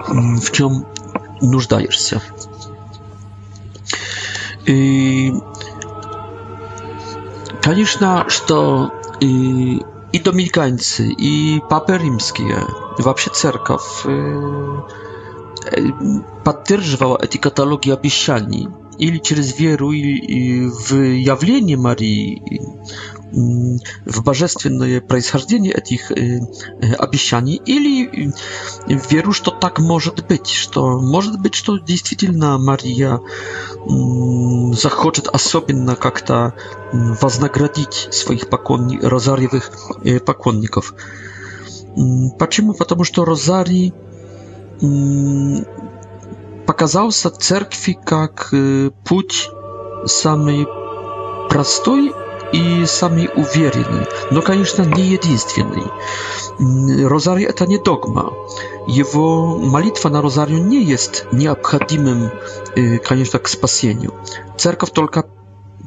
в 0.10 0.52
чем 0.52 0.86
нуждаешься. 1.42 2.22
И, 4.66 5.34
конечно, 7.64 8.26
что 8.30 8.92
и, 9.20 9.82
и 10.12 10.20
доминиканцы, 10.20 11.08
и 11.10 11.60
папы 11.68 11.98
римские, 11.98 12.66
и 12.98 13.02
вообще 13.02 13.32
церковь, 13.32 14.06
и, 14.06 14.10
поддерживала 16.44 17.18
эти 17.22 17.38
каталоги 17.38 17.90
обещаний. 17.92 18.68
Или 18.98 19.18
через 19.18 19.58
веру 19.58 19.92
и 19.92 20.70
в 20.70 20.94
явление 20.94 21.78
Марии, 21.78 22.62
в 23.32 24.22
божественное 24.24 25.00
происхождение 25.02 25.72
этих 25.72 26.12
обещаний, 27.00 27.60
или 27.66 28.32
в 28.86 29.12
веру, 29.12 29.32
что 29.34 29.50
так 29.52 29.80
может 29.80 30.28
быть, 30.28 30.50
что 30.50 31.00
может 31.00 31.40
быть, 31.42 31.56
что 31.56 31.80
действительно 31.80 32.58
Мария 32.60 33.20
захочет 34.76 35.28
особенно 35.30 35.96
как-то 35.96 36.54
вознаградить 36.92 38.10
своих 38.12 38.50
покон... 38.50 39.00
розарьевых 39.02 39.72
поклонников. 40.26 40.94
Почему? 42.38 42.74
Потому 42.74 43.04
что 43.06 43.26
розарий 43.26 43.94
показался 46.66 47.30
церкви 47.30 47.98
как 48.04 48.54
путь 49.06 49.50
самый 50.08 50.68
простой 51.50 52.14
и 52.52 52.86
самый 52.86 53.30
уверенный, 53.36 54.06
но, 54.32 54.42
конечно, 54.42 54.82
не 54.82 55.04
единственный. 55.04 55.86
Розарий– 57.08 57.46
это 57.46 57.66
не 57.66 57.78
догма. 57.78 58.34
Его 58.88 59.58
молитва 59.58 60.10
на 60.10 60.22
Розарию 60.22 60.62
не 60.64 60.84
есть 60.84 61.26
необходимым, 61.32 62.32
конечно, 63.06 63.40
к 63.40 63.48
спасению. 63.48 64.14
Церковь 64.58 64.92
только 64.92 65.28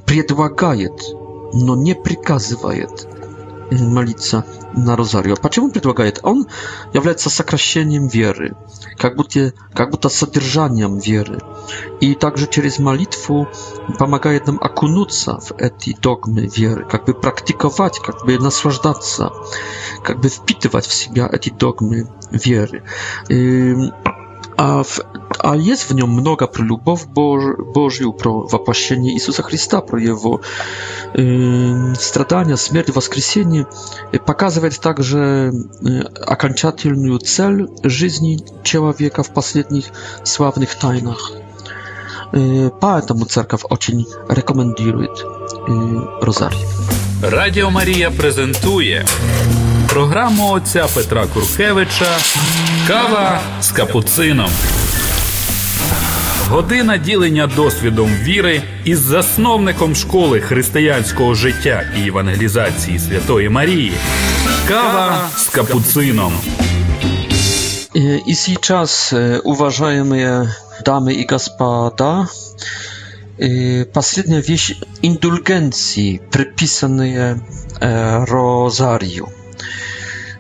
предлагает, 0.07 0.95
но 1.53 1.77
не 1.77 1.95
приказывает 1.95 3.09
молиться 3.83 4.45
на 4.75 4.97
Розарио. 4.97 5.37
Почему 5.37 5.71
предлагает? 5.71 6.21
Он 6.23 6.47
является 6.93 7.31
сокращением 7.31 8.09
веры, 8.09 8.57
как 8.99 9.17
будто, 9.17 9.53
как 9.73 9.91
будто 9.91 10.09
содержанием 10.09 10.99
веры. 10.99 11.39
И 12.01 12.15
также 12.15 12.47
через 12.49 12.79
молитву 12.79 13.49
помогает 13.99 14.47
нам 14.47 14.59
окунуться 14.61 15.39
в 15.39 15.53
эти 15.59 15.97
догмы 16.01 16.47
веры, 16.55 16.87
как 16.91 17.05
бы 17.05 17.15
практиковать, 17.15 17.99
как 18.01 18.25
бы 18.25 18.39
наслаждаться, 18.39 19.33
как 20.03 20.21
бы 20.21 20.29
впитывать 20.29 20.87
в 20.87 20.93
себя 20.93 21.29
эти 21.33 21.51
догмы 21.51 22.09
веры. 22.31 22.83
И 23.29 23.75
a, 24.57 24.83
w, 24.85 25.01
jest 25.53 25.83
w 25.85 25.95
nią 25.95 26.07
mnoga 26.07 26.47
pro 26.47 26.65
lubow 26.65 27.07
Boż, 27.75 28.01
pro 28.19 28.41
wapłasienie 28.45 29.15
Jezusa 29.15 29.43
Chrysta, 29.43 29.83
pro 29.83 29.99
jego 29.99 30.39
stradania, 31.95 32.57
śmierć, 32.57 32.91
woskresienie, 32.93 33.65
pokazywać 34.27 34.79
także 34.79 35.19
y, 35.19 36.27
akanciatylny 36.27 37.19
cel 37.19 37.69
żyzni 37.85 38.39
ciała 38.63 38.93
wieka 38.93 39.23
w 39.23 39.31
poslednich 39.31 39.93
sławnych 40.25 40.75
tajnach. 40.75 41.21
Y, 42.35 42.71
поэтому 42.81 43.27
cerka 43.27 43.57
w 43.57 43.65
ocień 43.73 44.05
rekomenduje 44.29 44.93
y, 45.03 46.51
Radio 47.31 47.71
Maria 47.71 48.11
prezentuje. 48.11 49.05
програму 49.95 50.51
отця 50.51 50.87
Петра 50.95 51.27
Куркевича 51.27 52.07
Кава 52.89 53.41
з 53.63 53.71
капуцином. 53.71 54.51
Година 56.49 56.97
ділення 56.97 57.47
досвідом 57.47 58.09
віри 58.23 58.63
із 58.85 58.99
засновником 58.99 59.95
школи 59.95 60.41
християнського 60.41 61.35
життя 61.35 61.83
і 61.99 62.09
евангелізації 62.09 62.99
Святої 62.99 63.49
Марії. 63.49 63.93
Кава 64.69 65.29
з 65.37 65.49
капуцином. 65.49 66.33
Е, 67.97 68.21
і 68.27 68.35
сейчас, 68.35 69.13
е, 69.13 69.39
уважаємо 69.45 70.47
дами 70.85 71.15
і 71.15 71.27
господа, 71.33 72.29
е, 73.41 73.87
последняя 73.93 74.43
вещь– 74.49 74.75
индульгенции, 75.05 76.21
приписанные 76.33 77.41
розарию. 78.29 79.29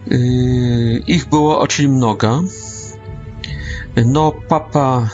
Yy, 0.06 1.02
ich 1.06 1.24
było 1.26 1.60
oczywiście 1.60 1.92
mnoga. 1.92 2.40
No 4.06 4.32
papa 4.48 5.08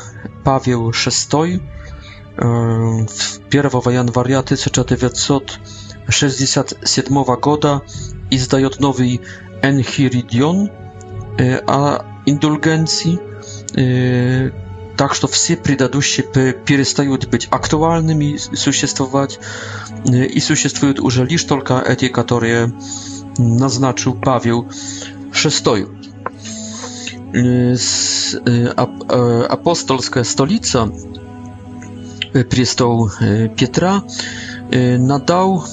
Paweł 0.45 0.91
VI 0.91 1.61
w 3.09 3.38
1 3.55 3.93
januaria 3.93 4.43
1967 4.43 7.24
года 7.43 7.80
издаje 8.30 8.68
nowy 8.80 9.09
Enchiridion 9.62 10.61
yy, 10.61 10.68
a 11.66 12.05
indulgencji 12.26 13.18
yy, 13.76 14.49
tak, 14.97 15.14
że 15.14 15.28
wszyscy 15.28 15.57
przydadu 15.57 16.03
się 16.03 16.22
przestają 16.64 17.16
być 17.30 17.49
aktualnymi, 17.51 18.34
istnieć 18.34 18.82
i 18.82 18.84
istnieją 20.38 20.95
już 21.05 21.20
tylko 21.47 21.80
te, 21.80 22.09
które 22.11 22.70
naznaczył 23.39 24.14
Paweł 24.14 24.64
VI. 25.33 25.87
Апостольская 29.49 30.24
столица 30.24 30.89
престол 32.51 33.11
Петра 33.57 34.03
надал 34.99 35.64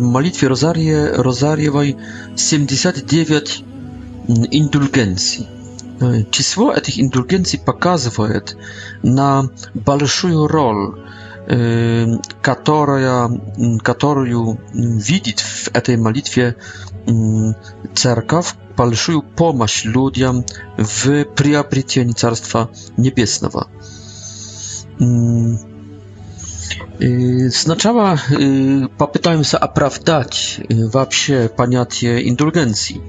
молитве 0.00 0.48
Розария, 0.48 1.10
Розарьевой 1.22 1.96
79 2.36 3.64
индульгенций. 4.52 5.48
Число 6.30 6.72
этих 6.72 6.98
индульгенций 7.00 7.58
показывает 7.58 8.56
на 9.02 9.48
большую 9.74 10.48
роль, 10.48 10.98
которая, 12.42 13.30
которую 13.82 14.58
видит 14.74 15.40
в 15.40 15.68
этой 15.74 15.96
молитве 15.96 16.56
Mm, 17.06 17.54
cerkaw 17.94 18.46
palszył 18.76 19.22
pomaść 19.36 19.84
ludziom 19.84 20.42
w 20.78 21.24
priabrycieni 21.34 22.14
niebiesnowa. 22.98 23.66
Mm, 25.00 25.58
y, 27.02 27.50
Znaczała, 27.50 28.14
y, 28.14 28.18
popytałem 28.98 29.44
się, 29.44 29.60
a 29.60 29.68
prawdać, 29.68 30.60
y, 30.72 30.88
w 30.88 30.96
apsie 30.96 31.48
paniatie 31.56 32.20
indulgencji. 32.20 33.00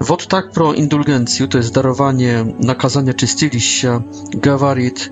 Wot 0.00 0.26
tak 0.26 0.50
pro 0.50 0.72
indulgencji, 0.72 1.48
to 1.48 1.58
jest 1.58 1.74
darowanie 1.74 2.44
nakazania 2.60 3.14
czystiliścia, 3.14 4.00
gawarit 4.34 5.10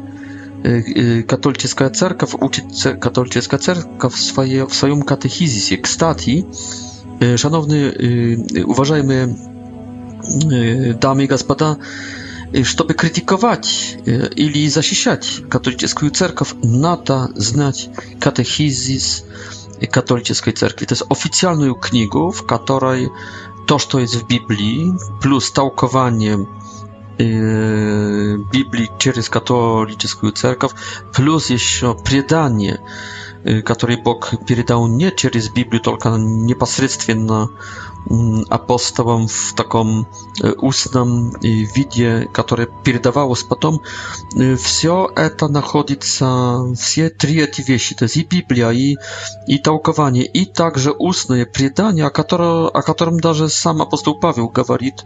katolicka 1.27 1.91
cerkaw, 1.91 2.35
uczyć 2.35 2.65
katolicka 3.01 3.59
cerkaw 3.59 4.13
w 4.13 4.73
swoim 4.75 5.03
katechizisie, 5.03 5.79
kstatii, 5.79 6.45
E, 7.21 7.39
szanowny, 7.39 7.77
y, 7.77 8.67
uważajmy, 8.67 9.35
y, 10.53 10.95
damy 11.01 11.25
i 11.25 11.29
gospoda, 11.29 11.77
y, 12.57 12.65
żeby 12.65 12.95
krytykować 12.95 13.97
ili 14.37 14.71
zasiesiać 14.71 15.43
katolicką 15.49 16.11
cerkow, 16.11 16.55
nata 16.65 17.29
znać 17.37 17.91
katechizis 18.21 19.25
katolickiej 19.91 20.55
cerkwi. 20.55 20.87
To 20.87 20.95
jest 20.95 21.05
oficjalną 21.09 21.75
księgą, 21.75 22.31
w 22.33 22.43
której 22.43 23.09
to, 23.67 23.99
jest 23.99 24.17
w 24.17 24.27
Biblii, 24.27 24.93
plus 25.23 25.53
tałkowanie 25.53 26.39
Biblii 28.53 28.89
przez 28.99 29.31
katolicką 29.31 30.33
cerkow, 30.33 30.75
plus 31.15 31.51
jeszcze 31.51 31.95
przedanie 32.05 32.79
który 33.65 33.97
Bóg 33.97 34.31
передал 34.49 34.89
nie 34.89 35.13
przez 35.13 35.49
Biblię, 35.53 35.81
tylko 35.81 36.19
непосредственно 36.19 37.47
mm, 38.11 38.45
apostołom 38.51 39.29
w 39.29 39.53
takim 39.55 40.05
y, 40.45 40.55
ustnym 40.55 41.31
widzie, 41.75 42.27
które 42.33 42.67
передавało 42.83 43.35
potem, 43.49 43.79
wszystko 44.63 45.13
to 45.37 45.49
находится, 45.49 46.59
wszystkie 46.77 47.11
trzy 47.11 47.65
te 47.65 47.73
rzeczy, 47.73 47.95
to 47.95 48.05
jest 48.05 48.17
i 48.17 48.25
Biblia, 48.25 48.73
i, 48.73 48.97
i 49.49 49.61
tałkowanie, 49.63 50.23
i 50.35 50.47
także 50.47 50.93
ustne 50.93 51.47
predanie, 51.47 52.07
o 52.07 52.11
którym 52.95 53.17
nawet 53.25 53.53
sam 53.53 53.81
apostoł 53.81 54.19
Paweł 54.19 54.49
gawarit 54.49 55.05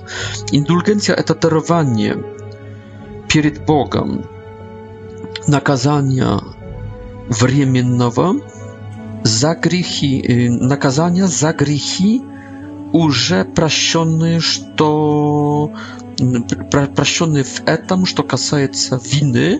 Indulgencja 0.51 1.15
etatarowanie 1.15 2.15
darowanie 2.15 3.25
przed 3.27 3.59
nakazania 5.47 6.41
wremiennego 7.39 8.35
za 9.23 9.55
grzechy, 9.55 10.05
y, 10.05 10.49
nakazania 10.61 11.27
za 11.27 11.53
grzechy 11.53 12.19
już 12.93 13.33
prościony, 13.55 14.39
to 14.75 15.69
prościony 16.95 17.43
w 17.43 17.61
etam, 17.65 18.05
że 18.05 18.13
co 18.15 18.23
касается 18.23 18.97
winy, 18.99 19.59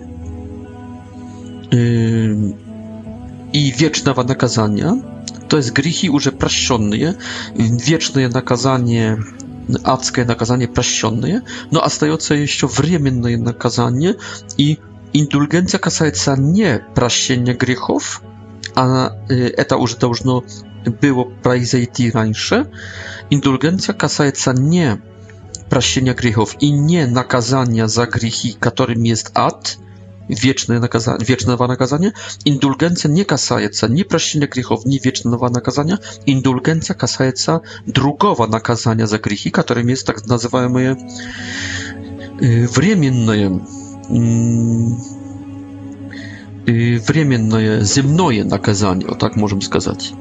i 3.52 3.72
wieczne 3.72 4.14
nakazania. 4.28 4.96
To 5.48 5.56
jest 5.56 5.72
grichi 5.72 6.06
już 6.06 6.28
praszczonne, 6.38 7.14
wieczne 7.86 8.28
nakazanie, 8.28 9.16
adskie 9.82 10.24
nakazanie 10.24 10.68
praszczonne, 10.68 11.40
no 11.72 11.82
a 11.82 11.88
stające 11.90 12.38
jeszcze 12.38 12.66
wremienne 12.66 13.36
nakazanie 13.36 14.14
i 14.58 14.76
indulgencja 15.12 15.78
касается 15.78 16.36
nie 16.40 16.84
praszczenia 16.94 17.54
grzechów, 17.54 18.20
a 18.74 19.10
y, 19.30 19.54
eta 19.56 19.76
to 19.98 20.06
już 20.08 20.24
no 20.24 20.42
było 21.00 21.26
praizeity 21.42 22.10
раньше. 22.10 22.64
Indulgencja 23.30 23.94
касается 23.94 24.52
nie 24.58 24.96
praszczenia 25.68 26.14
grzechów 26.14 26.56
i 26.62 26.72
nie 26.72 27.06
nakazania 27.06 27.88
za 27.88 28.06
grichi, 28.06 28.54
którym 28.60 29.06
jest 29.06 29.30
at 29.34 29.76
wieczne 30.28 30.80
nakazanie, 30.80 31.18
nowe 31.46 31.66
nakazanie. 31.68 32.12
Indulgencja 32.44 33.10
nie 33.10 33.24
kasajeca, 33.24 33.86
nie 33.88 34.04
prosinie 34.04 34.48
grzechów, 34.48 34.86
nie 34.86 35.00
wieczne 35.00 35.30
nowe 35.30 35.50
nakazania. 35.50 35.98
Indulgencja 36.26 36.94
kasajeca 36.94 37.60
drugowa 37.86 38.46
nakazania 38.46 39.06
za 39.06 39.18
grzechy, 39.18 39.50
którym 39.50 39.88
jest 39.88 40.06
tak 40.06 40.26
nazywane 40.26 40.82
je 40.82 40.96
y, 42.42 42.68
wremienne, 42.68 43.32
mm, 44.10 44.96
y, 46.68 47.00
wremienne, 47.06 47.60
zimne 47.84 48.44
nakazanie, 48.44 49.06
o 49.06 49.14
tak 49.14 49.36
możemy 49.36 49.62
skazać. 49.62 50.12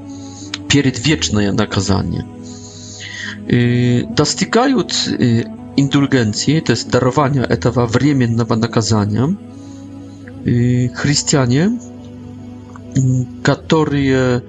Pierdwieczne 0.67 1.53
nakazanie. 1.53 2.23
Y, 3.51 4.07
Dostykając 4.15 5.09
indulgencji, 5.77 6.61
to 6.61 6.71
jest 6.71 6.89
darowania 6.89 7.43
etawa 7.47 7.87
wremiennego 7.87 8.55
nakazania, 8.55 9.27
христиане, 10.95 11.79
которые 13.43 14.43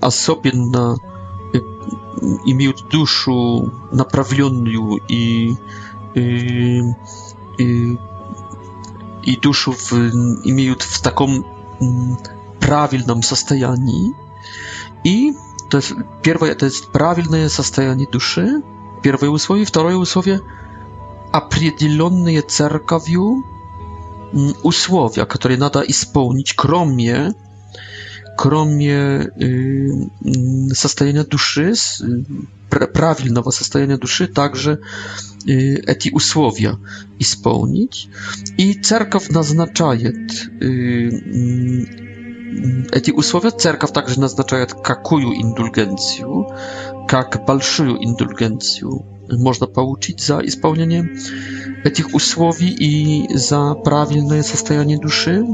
особенно 0.00 0.96
имеют 2.46 2.76
душу 2.90 3.72
направленную 3.90 5.00
и, 5.08 5.50
и, 6.14 6.80
и, 7.58 7.96
и 9.26 9.36
душу 9.38 9.72
в, 9.72 9.92
имеют 9.92 10.82
в 10.82 11.00
таком 11.02 11.44
правильном 12.60 13.22
состоянии. 13.22 14.12
И 15.04 15.32
то 15.70 15.78
есть 15.78 15.92
первое 16.22 16.52
это 16.52 16.66
есть 16.66 16.92
правильное 16.92 17.48
состояние 17.48 18.06
души, 18.10 18.62
первое 19.02 19.30
условие, 19.30 19.64
второе 19.66 19.96
условие 19.96 20.40
определенные 21.32 22.42
церковью 22.42 23.42
usłowia, 24.62 25.26
które 25.26 25.56
nada 25.56 25.82
spełnić 25.92 26.54
kromie 26.54 27.32
kromie 28.36 28.98
y, 29.42 30.74
состояния 30.74 31.24
duszy, 31.24 31.72
prawilnego 32.92 33.50
состояния 33.52 33.98
duszy, 33.98 34.28
także 34.28 34.78
y, 35.48 35.82
eti 35.86 36.08
y, 36.08 36.12
usłowia 36.14 36.76
spełnić. 37.22 38.08
I 38.58 38.80
cerkaw 38.80 39.30
naznaczaje 39.30 40.12
y, 40.62 41.10
eti 42.92 43.10
y, 43.10 43.14
y, 43.14 43.16
usłowia, 43.16 43.50
cerkaw 43.50 43.92
także 43.92 44.20
naznacza 44.20 44.56
naznaczaje 44.56 44.82
kakuju 44.82 45.32
indulgencję, 45.32 46.44
jak 47.12 47.38
balszuju 47.46 47.96
indulgencję 47.96 48.82
można 49.38 49.66
pouczyć 49.66 50.22
za 50.24 50.38
spełnianie 50.48 51.04
tych 51.94 52.14
usłowi 52.14 52.76
i 52.84 53.26
za 53.34 53.74
prawidłowe 53.84 54.42
состояние 54.42 54.98
duszy. 54.98 55.44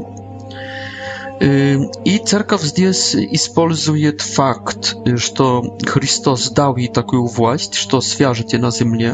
I 2.05 2.21
cerkaw 2.21 2.63
zdies 2.63 3.15
используje 3.33 4.13
fakt, 4.21 4.95
że 5.15 5.43
Chrystus 5.87 6.53
dał 6.53 6.77
jej 6.79 6.89
taką 6.89 7.27
władzę, 7.27 7.65
że 7.81 7.89
to 7.89 8.01
swiążecie 8.01 8.59
na 8.59 8.71
ziemi, 8.71 9.05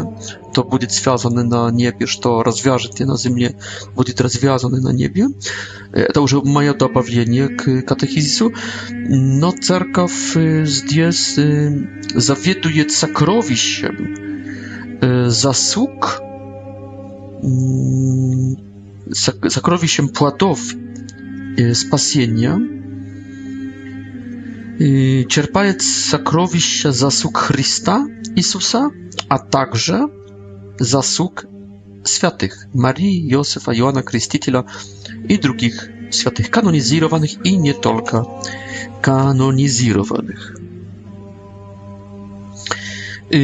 to 0.53 0.65
będzie 0.65 0.87
związane 0.91 1.45
na 1.45 1.71
niebie, 1.71 2.07
że 2.07 2.19
to 2.19 2.43
rozwiążecie 2.43 3.07
na 3.07 3.17
ziemi, 3.17 3.49
będzie 3.97 4.13
rozwiązane 4.21 4.81
na 4.81 4.93
niebie. 4.93 5.27
E, 5.93 6.13
to 6.13 6.21
już 6.21 6.35
moje 6.45 6.75
dopowienie 6.75 7.49
k 7.49 7.63
katechizmu. 7.87 8.51
No, 9.11 9.53
cerkaw 9.63 10.11
y, 10.37 10.67
zdies 10.67 11.39
y, 11.39 11.75
zawieduje 12.17 12.91
sakrowiściem 12.91 13.97
zasług, 15.35 16.21
mm, 17.43 18.57
zakrowi 19.47 19.89
się 19.89 20.09
płatów 20.09 20.61
spasienia, 21.75 22.51
e, 24.81 24.85
e, 25.21 25.25
czerpając 25.25 26.09
zakrowi 26.11 26.61
się 26.61 26.93
zasług 26.93 27.39
Chrysta, 27.39 28.07
Jezusa, 28.37 28.91
a 29.29 29.39
także 29.39 30.07
zasług 30.81 31.47
świętych 32.09 32.67
Marii, 32.75 33.29
Józefa, 33.29 33.75
Joana 33.75 34.03
Chrystitela 34.03 34.65
i 35.29 35.39
drugich 35.39 35.89
świętych 36.11 36.51
kanonizowanych 36.51 37.47
i 37.47 37.59
nie 37.59 37.75
tylko 37.75 38.43
kanonizowanych. 39.01 40.55
E, 43.35 43.39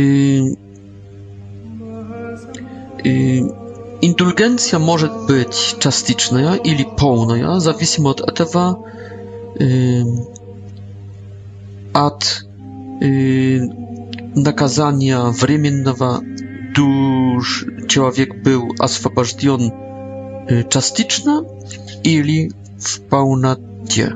indulgencja 4.02 4.78
może 4.78 5.08
być 5.28 5.76
częściowa 5.78 6.56
ili 6.56 6.84
pełna, 6.96 7.60
zależy 7.60 8.02
od 8.04 8.34
tego, 8.38 8.82
od 11.94 12.44
nakazania 14.36 15.30
временного, 15.30 16.20
duż 16.74 17.66
człowiek 17.88 18.42
był 18.42 18.68
oswobodzony 18.80 19.70
y, 20.50 20.64
częściowo 20.64 21.44
ili 22.04 22.50
w 22.80 23.00
pełna 23.00 23.56
pełnocie. 23.56 24.14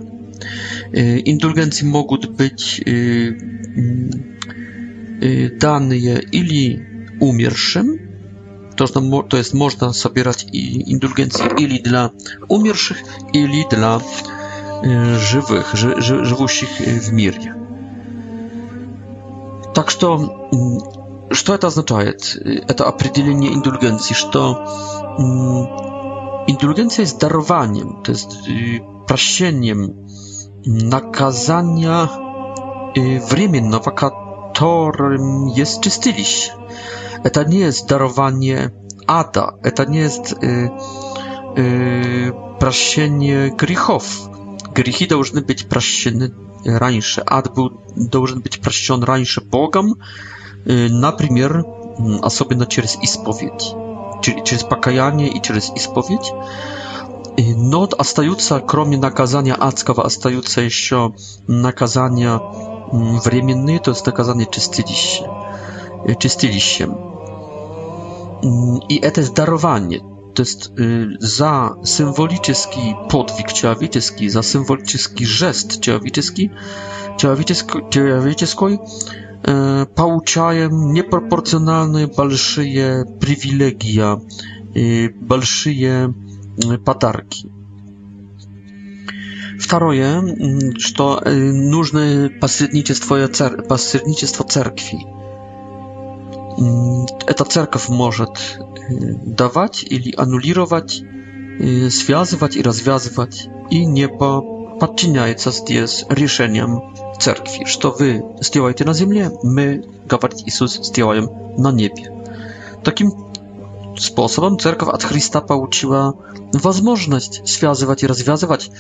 Y, 0.95 1.19
indulgencje 1.19 1.89
mogą 1.89 2.17
być 2.17 2.81
y, 2.89 3.39
dane 5.61 5.97
ili 6.33 6.81
umierszym, 7.21 7.99
to, 9.31 9.37
jest 9.37 9.55
można 9.55 9.93
zabierać 9.93 10.47
indulgencję 10.87 11.45
ili 11.59 11.83
dla 11.83 12.11
umierszych, 12.49 13.03
ili 13.33 13.65
dla 13.71 13.99
y, 13.99 15.19
żywych, 15.19 15.73
ży, 15.75 15.97
w 17.01 17.13
mirnie. 17.13 17.55
Tak, 19.75 19.91
że 19.91 19.97
co 19.97 19.99
to 20.01 20.15
mm, 21.59 21.63
oznacza? 21.65 22.03
To 22.77 22.87
определение 22.87 23.53
indulgencji, 23.53 24.17
że 24.17 24.39
mm, 25.19 25.67
indulgencja 26.47 27.03
jest 27.03 27.21
darowaniem, 27.21 27.95
to 28.05 28.13
jest 28.13 28.33
y, 28.33 28.81
prasieniem, 29.07 29.79
mm, 29.81 29.99
nakazania 30.89 32.09
временного, 33.29 33.91
y, 33.93 34.11
którym 34.93 35.49
jest 35.49 35.81
czystyliście. 35.81 36.53
Eta 37.25 37.43
nie 37.43 37.59
jest 37.59 37.89
darowanie 37.89 38.71
ada, 39.07 39.53
eta 39.63 39.85
nie 39.85 39.99
jest 39.99 40.33
y, 40.33 40.47
y, 41.61 42.33
prasienie 42.59 43.53
grichów. 43.59 44.21
Grichy 44.75 45.07
должны 45.07 45.41
być 45.41 45.65
прощены 45.65 46.31
раньше, 46.65 47.23
ад 47.27 47.49
был, 47.55 47.71
должен 47.97 48.41
być 48.43 48.59
прощен 48.59 49.03
раньше 49.05 49.41
Богом, 49.41 49.95
например, 50.67 51.65
особенно 52.23 52.67
через 52.67 52.97
исповедь, 53.01 53.75
через 54.23 54.63
покаяние 54.65 55.29
и 55.29 55.41
через 55.41 55.71
исповедь. 55.77 56.33
Но 57.57 57.89
остаются, 57.99 58.61
кроме 58.61 58.97
наказания 58.99 59.55
адского, 59.55 60.05
остаются 60.05 60.61
еще 60.61 61.15
наказания 61.49 62.41
временные, 62.93 63.79
то 63.79 63.91
есть 63.93 64.05
наказание 64.07 64.47
чистилища, 64.51 65.27
чистилищем 66.19 67.14
i 68.89 68.97
это 69.05 69.23
darowanie. 69.33 70.01
To 70.35 70.43
jest 70.43 70.73
za 71.19 71.75
symboliczny 71.85 72.55
podwig 73.11 73.53
человеческий, 73.53 74.31
za 74.31 74.43
symboliczny 74.43 75.27
жест 75.27 75.81
человеческий, 75.81 76.51
человеческой 77.91 78.79
получаем 79.95 80.93
непропорциональные 80.93 82.07
большие 82.07 83.05
привилегия, 83.21 84.21
большие 85.21 86.13
подарки. 86.85 87.49
Второе, 89.61 90.23
что 90.79 91.21
нужно 91.53 92.31
посредничество, 92.41 93.29
посредничество 93.69 94.45
церкви 94.47 94.99
эта 97.27 97.45
церковь 97.45 97.89
может 97.89 98.61
давать 99.25 99.83
или 99.85 100.15
аннулировать, 100.17 101.03
связывать 101.91 102.57
и 102.57 102.63
развязывать, 102.63 103.49
и 103.71 103.85
не 103.85 104.09
подчиняется 104.09 105.51
здесь 105.51 106.05
решениям 106.09 106.95
церкви. 107.19 107.65
Что 107.65 107.91
вы 107.99 108.25
сделаете 108.41 108.85
на 108.85 108.93
земле, 108.95 109.31
мы, 109.43 109.85
говорит 110.09 110.41
Иисус, 110.47 110.79
сделаем 110.85 111.29
на 111.59 111.73
небе. 111.73 112.13
Таким 112.85 113.13
способом 113.99 114.59
церковь 114.59 114.89
от 114.91 115.03
Христа 115.05 115.41
получила 115.41 116.17
возможность 116.53 117.43
связывать 117.49 118.03
и 118.03 118.07
развязывать. 118.07 118.71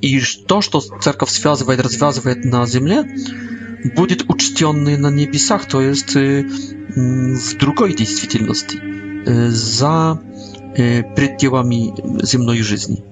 И 0.00 0.20
то, 0.46 0.60
что 0.60 0.80
церковь 0.80 1.30
связывает 1.30 1.80
и 1.80 1.82
развязывает 1.82 2.44
на 2.44 2.66
земле, 2.66 3.04
будет 3.88 4.24
учтенный 4.28 4.96
на 4.96 5.10
небесах, 5.10 5.66
то 5.66 5.80
есть 5.80 6.14
в 6.14 7.56
другой 7.58 7.94
действительности, 7.94 8.80
за 9.48 10.20
пределами 10.76 11.94
земной 12.24 12.62
жизни. 12.62 13.02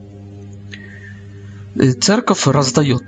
Церковь 2.00 2.46
раздает. 2.46 3.04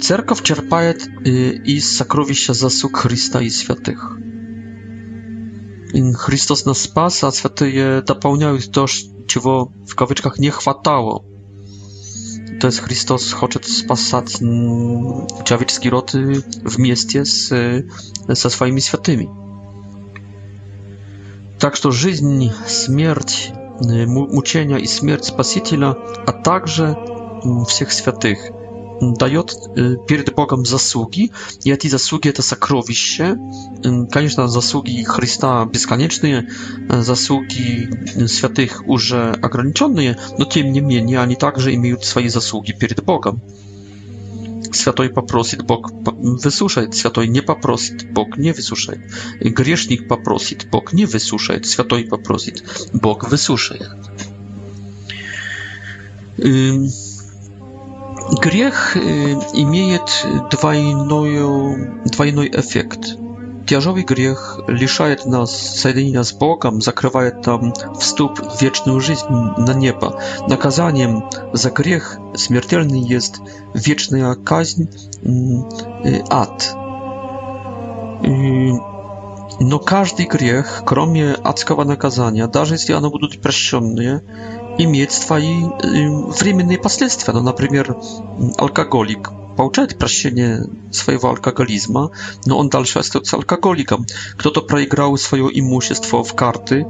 Церковь 0.00 0.42
черпает 0.42 1.06
из 1.26 1.96
сокровища 1.96 2.54
заслуг 2.54 2.98
Христа 2.98 3.40
и 3.42 3.50
святых. 3.50 4.18
Христос 6.16 6.64
нас 6.64 6.78
спас, 6.82 7.24
а 7.24 7.32
святые 7.32 8.02
дополняют 8.02 8.70
то, 8.70 8.86
чего 9.26 9.72
в 9.86 9.94
кавычках 9.96 10.38
не 10.38 10.50
хватало 10.50 11.24
to 12.58 12.66
jest 12.66 12.82
Chrystus 12.82 13.32
chce 13.34 13.60
spasać 13.72 14.42
mm, 14.42 15.02
człowieczki 15.44 15.90
rod 15.90 16.12
w 16.64 16.78
mieście 16.78 17.24
z 17.24 17.52
e, 18.28 18.34
ze 18.36 18.50
swoimi 18.50 18.82
świętymi. 18.82 19.28
Tak, 21.58 21.76
że 21.76 21.92
żyć, 21.92 22.20
śmierć, 22.86 23.52
mu, 24.06 24.26
i 24.80 24.88
śmierć 24.88 25.24
Spasiciela, 25.26 25.94
a 26.26 26.32
także 26.32 26.94
mm, 27.44 27.64
wszystkich 27.64 27.92
świętych– 27.98 28.38
дает 29.00 29.54
перед 30.06 30.34
Богом 30.34 30.64
заслуги, 30.64 31.30
и 31.64 31.70
эти 31.70 31.86
заслуги— 31.86 32.28
это 32.28 32.42
сокровище. 32.42 33.36
Конечно, 34.10 34.48
заслуги 34.48 35.02
Христа 35.02 35.64
бесконечные, 35.66 36.48
заслуги 36.88 37.90
святых 38.26 38.82
уже 38.86 39.30
ограниченные, 39.42 40.18
но 40.38 40.44
тем 40.44 40.72
не 40.72 40.80
менее 40.80 41.20
они 41.20 41.36
также 41.36 41.74
имеют 41.74 42.04
свои 42.04 42.28
заслуги 42.28 42.72
перед 42.72 43.02
Богом. 43.04 43.40
Святой 44.72 45.08
попросит, 45.08 45.62
Бог 45.64 45.90
выслушает. 45.92 46.94
Святой 46.94 47.28
не 47.28 47.40
попросит, 47.40 48.12
Бог 48.12 48.36
не 48.36 48.52
выслушает. 48.52 49.00
Грешник 49.40 50.08
попросит, 50.08 50.68
Бог 50.70 50.92
не 50.92 51.06
выслушает. 51.06 51.66
Святой 51.66 52.04
попросит, 52.04 52.64
Бог 52.92 53.28
выслушает. 53.30 53.88
Грех 58.30 58.96
имеет 58.96 60.26
двойную, 60.50 62.04
двойной 62.04 62.50
эффект. 62.50 63.16
Тяжелый 63.66 64.02
грех 64.02 64.60
лишает 64.68 65.24
нас 65.26 65.50
соединения 65.54 66.22
с 66.22 66.32
Богом, 66.32 66.80
закрывает 66.80 67.44
нам 67.46 67.72
вступ 67.98 68.38
в 68.38 68.60
вечную 68.62 69.00
жизнь 69.00 69.26
на 69.28 69.72
небо. 69.74 70.20
Наказанием 70.46 71.24
за 71.52 71.70
грех 71.70 72.18
смертельный 72.34 73.00
есть 73.00 73.36
вечная 73.74 74.34
казнь, 74.34 74.88
ад. 76.30 76.70
Но 79.60 79.78
каждый 79.80 80.26
грех, 80.26 80.82
кроме 80.84 81.32
адского 81.32 81.84
наказания, 81.84 82.46
даже 82.46 82.74
если 82.74 82.92
оно 82.92 83.10
будут 83.10 83.40
прощенные, 83.40 84.22
иметь 84.78 85.12
свои 85.12 85.64
временные 85.82 86.78
последствия. 86.78 87.34
Ну, 87.34 87.42
например, 87.42 87.96
алкоголик 88.56 89.30
получает 89.56 89.98
прощение 89.98 90.66
своего 90.92 91.30
алкоголизма, 91.30 92.12
но 92.46 92.56
он 92.58 92.68
дальше 92.68 93.00
остается 93.00 93.36
алкоголиком. 93.36 94.06
Кто-то 94.36 94.62
проиграл 94.62 95.16
свое 95.18 95.46
имущество 95.52 96.22
в 96.22 96.34
карты, 96.34 96.86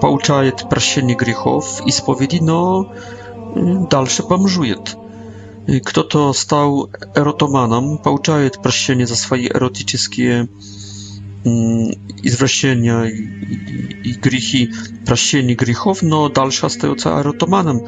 получает 0.00 0.68
прощение 0.68 1.16
грехов, 1.16 1.80
исповеди, 1.86 2.38
но 2.42 2.92
дальше 3.54 4.24
бомжует. 4.24 4.96
Кто-то 5.84 6.32
стал 6.32 6.90
эротоманом, 7.14 7.98
получает 7.98 8.60
прощение 8.60 9.06
за 9.06 9.14
свои 9.16 9.46
эротические 9.48 10.48
извращения 11.44 13.04
и, 13.04 13.22
и, 13.22 14.10
и 14.10 14.12
грехи, 14.14 14.72
прощение 15.06 15.56
грехов, 15.56 16.02
но 16.02 16.28
дальше 16.28 16.66
остается 16.66 17.18
аэротоманом. 17.18 17.86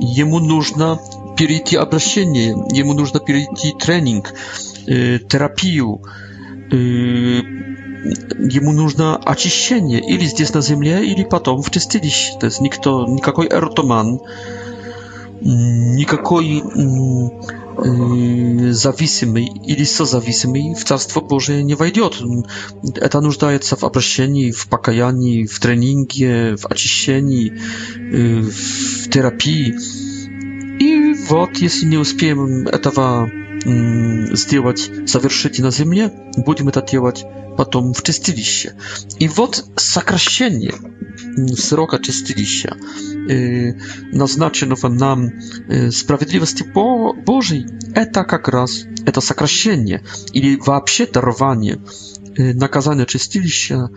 Ему 0.00 0.38
нужно 0.40 1.00
перейти 1.36 1.76
обращение, 1.76 2.48
ему 2.70 2.92
нужно 2.92 3.20
перейти 3.20 3.72
тренинг, 3.78 4.34
э, 4.86 5.18
терапию, 5.26 6.02
э, 6.70 6.76
ему 6.76 8.72
нужно 8.72 9.16
очищение 9.16 10.00
или 10.00 10.26
здесь 10.26 10.52
на 10.52 10.60
земле, 10.60 11.06
или 11.06 11.24
потом 11.24 11.62
в 11.62 11.70
чистилище. 11.70 12.32
То 12.38 12.46
есть 12.46 12.60
никто, 12.60 13.06
никакой 13.08 13.48
эротоман, 13.48 14.20
никакой... 15.40 16.60
Э, 16.62 17.60
зависимый 18.72 19.44
или 19.66 19.84
созависимый 19.84 20.74
в 20.74 20.84
Царство 20.84 21.20
Божие 21.20 21.62
не 21.62 21.74
войдет. 21.74 22.22
Это 22.96 23.20
нуждается 23.20 23.76
в 23.76 23.84
обращении, 23.84 24.50
в 24.50 24.66
покаянии, 24.68 25.46
в 25.46 25.58
тренинге, 25.60 26.56
в 26.56 26.66
очищении, 26.66 27.52
в 27.98 29.08
терапии. 29.10 29.74
И 30.80 31.14
вот, 31.28 31.56
если 31.56 31.86
не 31.86 31.96
успеем 31.96 32.66
этого 32.68 33.30
сделать, 34.34 34.90
совершить 35.06 35.58
на 35.60 35.70
земле, 35.70 36.10
будем 36.36 36.68
это 36.68 36.82
делать 36.82 37.24
потом 37.56 37.92
в 37.92 38.02
чистилище. 38.02 38.74
И 39.18 39.28
вот 39.28 39.64
сокращение 39.76 40.74
sroga 41.56 41.98
czystyliścia. 41.98 42.76
Назначенного 44.12 44.88
нам 44.88 45.30
справедливости 45.90 46.64
Божьей– 47.26 47.66
это 47.94 48.24
как 48.24 48.48
раз 48.48 48.84
это 49.06 49.20
сокращение 49.20 50.02
или 50.32 50.56
вообще 50.56 51.06
дарование 51.06 51.78
наказания 52.36 53.06
чистилища, 53.06 53.88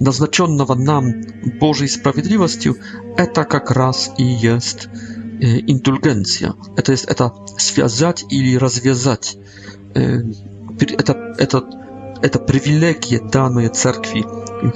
назначенного 0.00 0.74
нам 0.74 1.14
Божьей 1.60 1.88
справедливостью, 1.88 2.76
это 3.16 3.44
как 3.44 3.70
раз 3.70 4.10
и 4.18 4.22
есть 4.24 4.88
индульгенция. 5.40 6.54
Это 6.76 6.92
есть 6.92 7.06
это 7.06 7.32
связать 7.58 8.24
или 8.30 8.56
развязать. 8.58 9.38
Это, 9.94 11.14
это, 11.38 11.62
это 12.20 12.38
привилегия 12.38 13.20
данной 13.20 13.68
церкви 13.68 14.22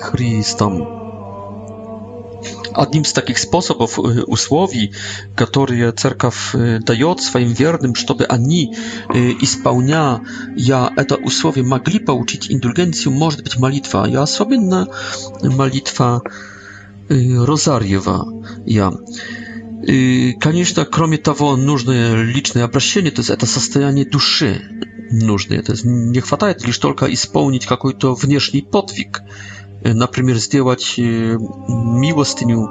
Христом. 0.01 1.00
Одним 2.75 3.03
из 3.03 3.13
таких 3.13 3.39
способов, 3.39 3.99
условий, 3.99 4.93
которые 5.35 5.93
церковь 5.93 6.55
дает 6.55 7.21
своим 7.21 7.53
верным, 7.53 7.95
чтобы 7.95 8.25
они, 8.25 8.75
исполняя 9.41 10.21
это 10.97 11.17
условие, 11.17 11.65
могли 11.65 11.99
получить 11.99 12.51
индульгенцию, 12.51 13.13
может 13.13 13.43
быть 13.43 13.59
молитва. 13.59 14.07
Я 14.07 14.23
особенно 14.23 14.89
молитва 15.43 16.23
Розарьева. 17.09 18.45
Я. 18.67 18.93
И, 19.87 20.35
конечно, 20.41 20.85
кроме 20.85 21.17
того, 21.17 21.57
нужно 21.57 22.23
личное 22.23 22.65
обращение, 22.65 23.11
то 23.11 23.21
есть 23.21 23.31
это 23.31 23.47
состояние 23.47 24.05
души 24.05 24.61
нужное. 25.11 25.63
То 25.63 25.73
есть 25.73 25.85
не 25.85 26.21
хватает 26.21 26.65
лишь 26.67 26.79
только 26.79 27.13
исполнить 27.13 27.67
какой-то 27.67 28.15
внешний 28.15 28.61
подвиг 28.63 29.23
например, 29.83 30.37
сделать 30.37 30.95
милостыню, 30.99 32.67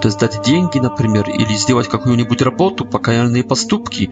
то 0.00 0.08
есть 0.08 0.18
дать 0.18 0.42
деньги, 0.44 0.78
например, 0.78 1.28
или 1.30 1.52
сделать 1.56 1.88
какую-нибудь 1.88 2.42
работу, 2.42 2.84
покаянные 2.84 3.44
поступки, 3.44 4.10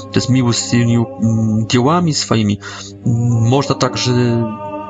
то 0.00 0.10
есть 0.16 0.28
милостыню 0.28 1.66
делами 1.68 2.10
своими. 2.12 2.60
Можно 3.04 3.74
также 3.74 4.12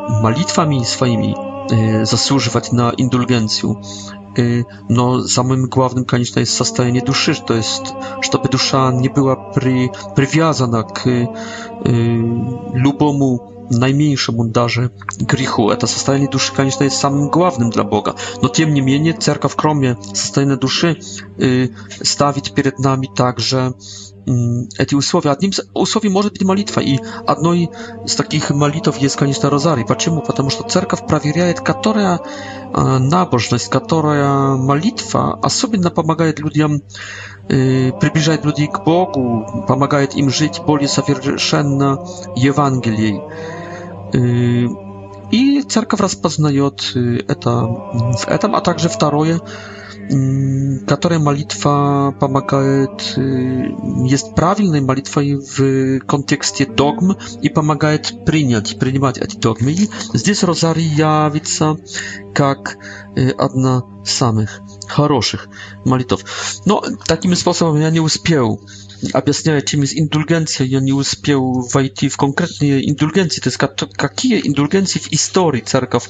молитвами 0.09 0.82
своими 0.82 2.05
заслуживать 2.05 2.72
на 2.72 2.92
индульгенцию. 2.96 3.82
Но 4.88 5.20
самым 5.20 5.68
главным, 5.68 6.05
конечно, 6.05 6.40
есть 6.40 6.52
состояние 6.52 7.02
души, 7.02 7.34
то 7.34 7.55
есть, 7.55 7.94
чтобы 8.22 8.48
душа 8.48 8.90
не 8.92 9.09
была 9.09 9.36
при, 9.36 9.92
привязана 10.16 10.82
к 10.82 11.02
любому 11.84 13.53
najmniejsze 13.71 14.33
mundarze 14.33 14.89
grichu. 15.19 15.77
To 15.77 15.87
stanie 15.87 16.29
duszy, 16.33 16.53
koniecznie 16.53 16.85
jest 16.85 16.97
samym 16.97 17.29
głównym 17.29 17.71
dla 17.71 17.85
Boga. 17.85 18.15
No, 18.43 18.49
tym 18.49 18.75
niemniej, 18.75 19.19
cerka 19.19 19.49
w 19.49 19.57
kromie, 19.57 19.97
stanie 20.15 20.57
duszy, 20.57 20.97
y, 21.43 21.69
stawić 22.05 22.51
przed 22.51 22.79
nami 22.79 23.09
także 23.17 23.73
mm, 24.27 24.67
te 24.89 24.97
usłowie. 24.97 25.31
Jednym 25.31 25.53
z 25.53 25.61
usłowi 25.75 26.11
może 26.11 26.31
być 26.31 26.43
malitwa 26.45 26.83
i 26.83 26.99
jedną 27.29 27.51
z 28.07 28.17
takich 28.17 28.51
malitów 28.51 29.03
jest 29.03 29.17
koniecznie 29.17 29.51
rozary. 29.51 29.85
Dlaczego? 29.87 30.21
Ponieważ 30.21 30.57
cerkaw 30.67 31.05
prawieriaje, 31.07 31.55
która 31.55 32.19
nabożność, 33.01 33.69
która 33.69 34.57
modlitwa, 34.57 35.39
a 35.43 35.49
sobie 35.49 35.79
pomaga 35.91 36.25
ludziom 36.39 36.79
приближает 37.49 38.45
людей 38.45 38.66
к 38.68 38.80
Богу, 38.84 39.64
помогает 39.68 40.14
им 40.14 40.30
жить 40.30 40.61
более 40.66 40.88
совершенно 40.88 42.05
Евангелией. 42.36 43.20
И 45.30 45.62
церковь 45.62 46.01
распознает 46.01 46.92
это 46.97 47.51
в 47.64 48.24
этом, 48.28 48.55
а 48.55 48.61
также 48.61 48.88
второе, 48.88 49.40
которая 50.86 51.18
молитва 51.18 52.14
помогает, 52.20 53.00
есть 53.16 54.34
правильной 54.34 54.80
молитвой 54.80 55.34
в 55.36 56.00
контексте 56.00 56.66
догм 56.66 57.16
и 57.40 57.48
помогает 57.48 58.24
принять, 58.26 58.78
принимать 58.78 59.18
эти 59.18 59.36
догмы. 59.36 59.72
И 59.72 59.90
здесь 60.12 60.42
розарий 60.44 60.84
явится 60.84 61.76
как 62.34 62.76
одна 63.38 63.82
из 64.05 64.11
самых 64.11 64.61
хороших 64.88 65.48
молитв. 65.84 66.24
Но 66.66 66.84
таким 67.07 67.34
способом 67.34 67.80
я 67.80 67.90
не 67.90 68.00
успел 68.00 68.61
объясняя, 69.12 69.61
чем 69.61 69.80
есть 69.82 69.97
индульгенция, 69.99 70.66
я 70.66 70.80
не 70.80 70.92
успел 70.92 71.61
войти 71.72 72.09
в 72.09 72.16
конкретные 72.16 72.88
индульгенции, 72.88 73.40
то 73.40 73.49
есть 73.49 73.59
какие 73.59 74.47
индульгенции 74.47 74.99
в 74.99 75.12
истории 75.12 75.61
церковь 75.61 76.09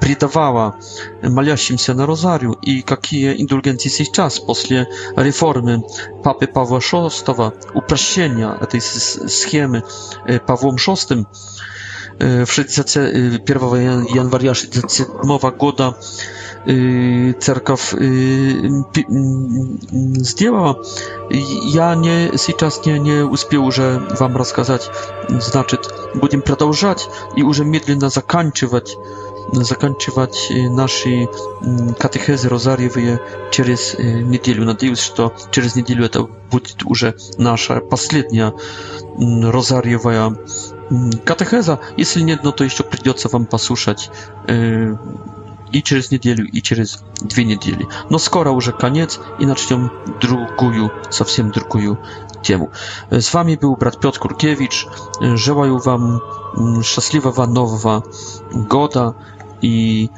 придавала 0.00 0.76
молящимся 1.22 1.94
на 1.94 2.06
Розарию 2.06 2.52
и 2.62 2.82
какие 2.82 3.40
индульгенции 3.40 3.88
сейчас 3.88 4.38
после 4.40 4.88
реформы 5.16 5.84
Папы 6.24 6.46
Павла 6.46 6.78
VI, 6.78 7.74
упрощения 7.74 8.56
этой 8.60 8.80
схемы 8.80 9.84
Павлом 10.46 10.76
VI, 10.76 11.26
в 12.18 12.46
61 12.46 14.04
января 14.10 14.52
67 14.54 15.38
года 15.56 15.96
церковь 17.40 17.90
сделала. 20.24 20.82
Я 21.30 21.94
не, 21.94 22.36
сейчас 22.36 22.84
не, 22.84 22.98
не 22.98 23.24
успел 23.24 23.64
уже 23.64 24.02
вам 24.18 24.36
рассказать. 24.36 24.90
Значит, 25.28 25.92
будем 26.14 26.42
продолжать 26.42 27.08
и 27.36 27.42
уже 27.42 27.64
медленно 27.64 28.08
заканчивать 28.08 28.96
заканчивать 29.50 30.50
наши 30.50 31.26
катехезы 31.98 32.50
розарьевые 32.50 33.18
через 33.50 33.94
неделю. 33.98 34.66
Надеюсь, 34.66 34.98
что 35.00 35.32
через 35.50 35.74
неделю 35.74 36.04
это 36.04 36.24
будет 36.50 36.82
уже 36.84 37.14
наша 37.38 37.80
последняя 37.80 38.52
розарьевая 39.18 40.36
Катехеза, 41.24 41.78
если 41.96 42.22
нет, 42.22 42.40
ну 42.42 42.52
то 42.52 42.64
еще 42.64 42.82
придется 42.82 43.28
вам 43.28 43.46
послушать 43.46 44.10
э, 44.46 44.94
и 45.70 45.82
через 45.82 46.10
неделю, 46.10 46.46
и 46.46 46.62
через 46.62 47.00
две 47.20 47.44
недели. 47.44 47.86
Но 48.08 48.18
скоро 48.18 48.50
уже 48.50 48.72
конец, 48.72 49.20
и 49.38 49.44
начнем 49.46 49.90
другую, 50.20 50.90
совсем 51.10 51.50
другую 51.50 51.98
тему. 52.42 52.70
С 53.10 53.34
вами 53.34 53.56
был 53.56 53.76
брат 53.76 54.00
Петр 54.00 54.18
Куркевич. 54.18 54.86
Желаю 55.20 55.76
вам 55.78 56.22
счастливого 56.82 57.44
Нового 57.44 58.02
Года 58.52 59.14
и 59.60 60.10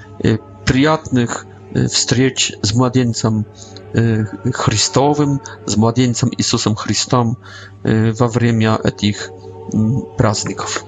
приятных 0.64 1.46
встреч 1.90 2.52
с 2.62 2.72
младенцем 2.74 3.44
Христовым, 3.92 5.40
с 5.66 5.76
младенцем 5.76 6.30
Иисусом 6.36 6.76
Христом 6.76 7.38
во 7.82 8.28
время 8.28 8.78
этих 8.84 9.30
праздников. 10.16 10.84